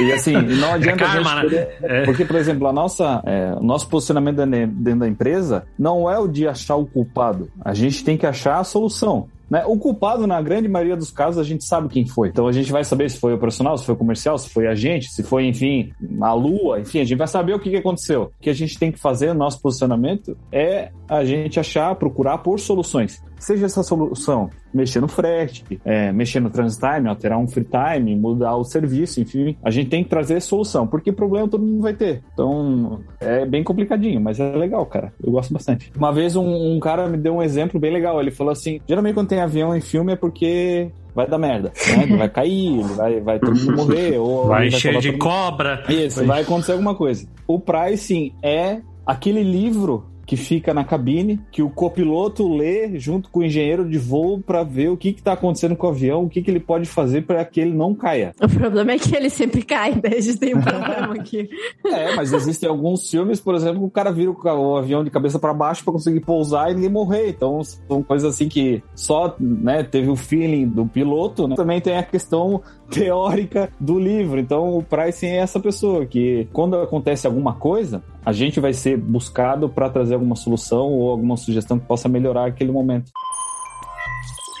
[0.00, 1.54] e assim, não adianta é karma, a gente.
[1.56, 1.66] Né?
[1.82, 2.04] É.
[2.04, 6.28] Porque, por exemplo, a nossa, é, o nosso posicionamento dentro da empresa não é o
[6.28, 7.50] de achar o culpado.
[7.60, 9.26] A gente tem que achar a solução.
[9.50, 9.64] Né?
[9.66, 12.28] O culpado, na grande maioria dos casos, a gente sabe quem foi.
[12.28, 14.68] Então a gente vai saber se foi o profissional, se foi o comercial, se foi
[14.68, 17.76] a gente, se foi, enfim, a lua, enfim, a gente vai saber o que, que
[17.76, 18.32] aconteceu.
[18.38, 22.60] O que a gente tem que fazer, nosso posicionamento, é a gente achar, procurar por
[22.60, 23.20] soluções.
[23.40, 28.14] Seja essa solução mexer no frete, é, mexer no transit time, alterar um free time,
[28.14, 31.94] mudar o serviço, enfim, a gente tem que trazer solução, porque problema todo mundo vai
[31.94, 32.22] ter.
[32.32, 35.12] Então é bem complicadinho, mas é legal, cara.
[35.22, 35.90] Eu gosto bastante.
[35.96, 38.20] Uma vez um, um cara me deu um exemplo bem legal.
[38.20, 42.16] Ele falou assim: geralmente quando tem avião em filme é porque vai dar merda, né?
[42.16, 45.82] Vai cair, vai, vai todo mundo morrer, ou vai encher de cobra.
[45.88, 46.26] Isso, vai...
[46.26, 47.26] vai acontecer alguma coisa.
[47.46, 53.40] O pricing é aquele livro que fica na cabine, que o copiloto lê junto com
[53.40, 56.40] o engenheiro de voo para ver o que está acontecendo com o avião, o que,
[56.40, 58.32] que ele pode fazer para que ele não caia.
[58.40, 60.16] O problema é que ele sempre cai, né?
[60.16, 61.50] A gente tem um problema aqui.
[61.84, 65.36] é, mas existem alguns filmes, por exemplo, que o cara vira o avião de cabeça
[65.36, 67.30] para baixo para conseguir pousar e ninguém morrer.
[67.30, 71.56] Então, são coisas assim que só né, teve o feeling do piloto, né?
[71.56, 74.38] Também tem a questão teórica do livro.
[74.38, 78.96] Então, o pricing é essa pessoa que, quando acontece alguma coisa, a gente vai ser
[78.96, 83.10] buscado para trazer alguma solução ou alguma sugestão que possa melhorar aquele momento.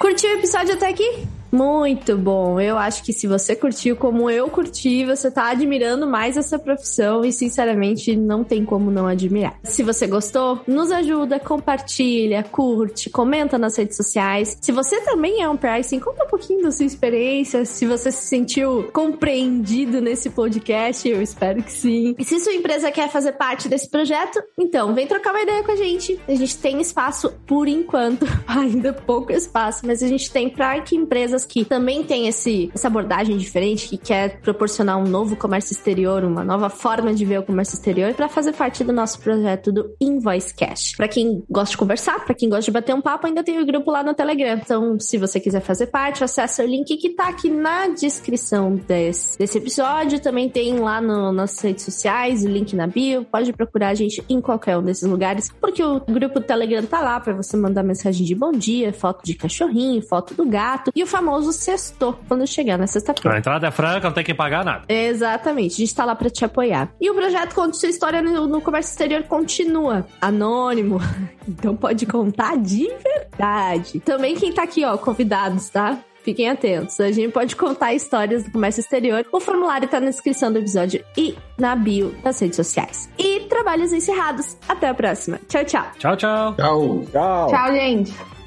[0.00, 1.26] Curtiu o episódio até aqui?
[1.52, 2.60] Muito bom.
[2.60, 7.24] Eu acho que se você curtiu como eu curti, você tá admirando mais essa profissão
[7.24, 9.58] e, sinceramente, não tem como não admirar.
[9.64, 14.56] Se você gostou, nos ajuda, compartilha, curte, comenta nas redes sociais.
[14.60, 17.64] Se você também é um pricing, conta um pouquinho da sua experiência.
[17.64, 22.14] Se você se sentiu compreendido nesse podcast, eu espero que sim.
[22.18, 25.72] E se sua empresa quer fazer parte desse projeto, então vem trocar uma ideia com
[25.72, 26.18] a gente.
[26.28, 30.96] A gente tem espaço por enquanto, ainda pouco espaço, mas a gente tem para que
[30.96, 36.24] empresas que também têm esse, essa abordagem diferente, que quer proporcionar um novo comércio exterior,
[36.24, 39.94] uma nova forma de ver o comércio exterior, para fazer parte do nosso projeto do
[40.00, 40.94] Invoice Cash.
[40.96, 43.66] Para quem gosta de conversar, para quem gosta de bater um papo, ainda tem o
[43.66, 44.60] grupo lá no Telegram.
[44.62, 49.38] Então, se você quiser fazer parte, acesse o link que tá aqui na descrição desse,
[49.38, 50.20] desse episódio.
[50.20, 53.24] Também tem lá no, nas redes sociais, o link na bio.
[53.24, 57.00] Pode procurar a gente em qualquer um desses lugares, porque o grupo do Telegram tá
[57.00, 61.02] lá para você mandar mensagem de bom dia, foto de cachorrinho, foto do gato e
[61.02, 63.36] o famoso sexto quando chegar na sexta-feira.
[63.36, 64.84] A entrada é franca, não tem que pagar nada.
[64.88, 66.92] Exatamente, a gente tá lá pra te apoiar.
[67.00, 70.06] E o projeto Conte Sua História no, no Comércio Exterior continua.
[70.20, 71.00] Anônimo.
[71.48, 73.98] Então pode contar de verdade.
[74.00, 75.98] Também quem tá aqui, ó, convidados, tá?
[76.22, 77.00] Fiquem atentos.
[77.00, 79.24] A gente pode contar histórias do comércio exterior.
[79.32, 83.08] O formulário tá na descrição do episódio e na bio das redes sociais.
[83.18, 84.56] E trabalhos encerrados.
[84.68, 85.40] Até a próxima.
[85.48, 85.86] Tchau, tchau.
[85.98, 86.54] Tchau, tchau.
[86.54, 87.04] Tchau.
[87.10, 87.48] Tchau.
[87.48, 88.39] Tchau, gente.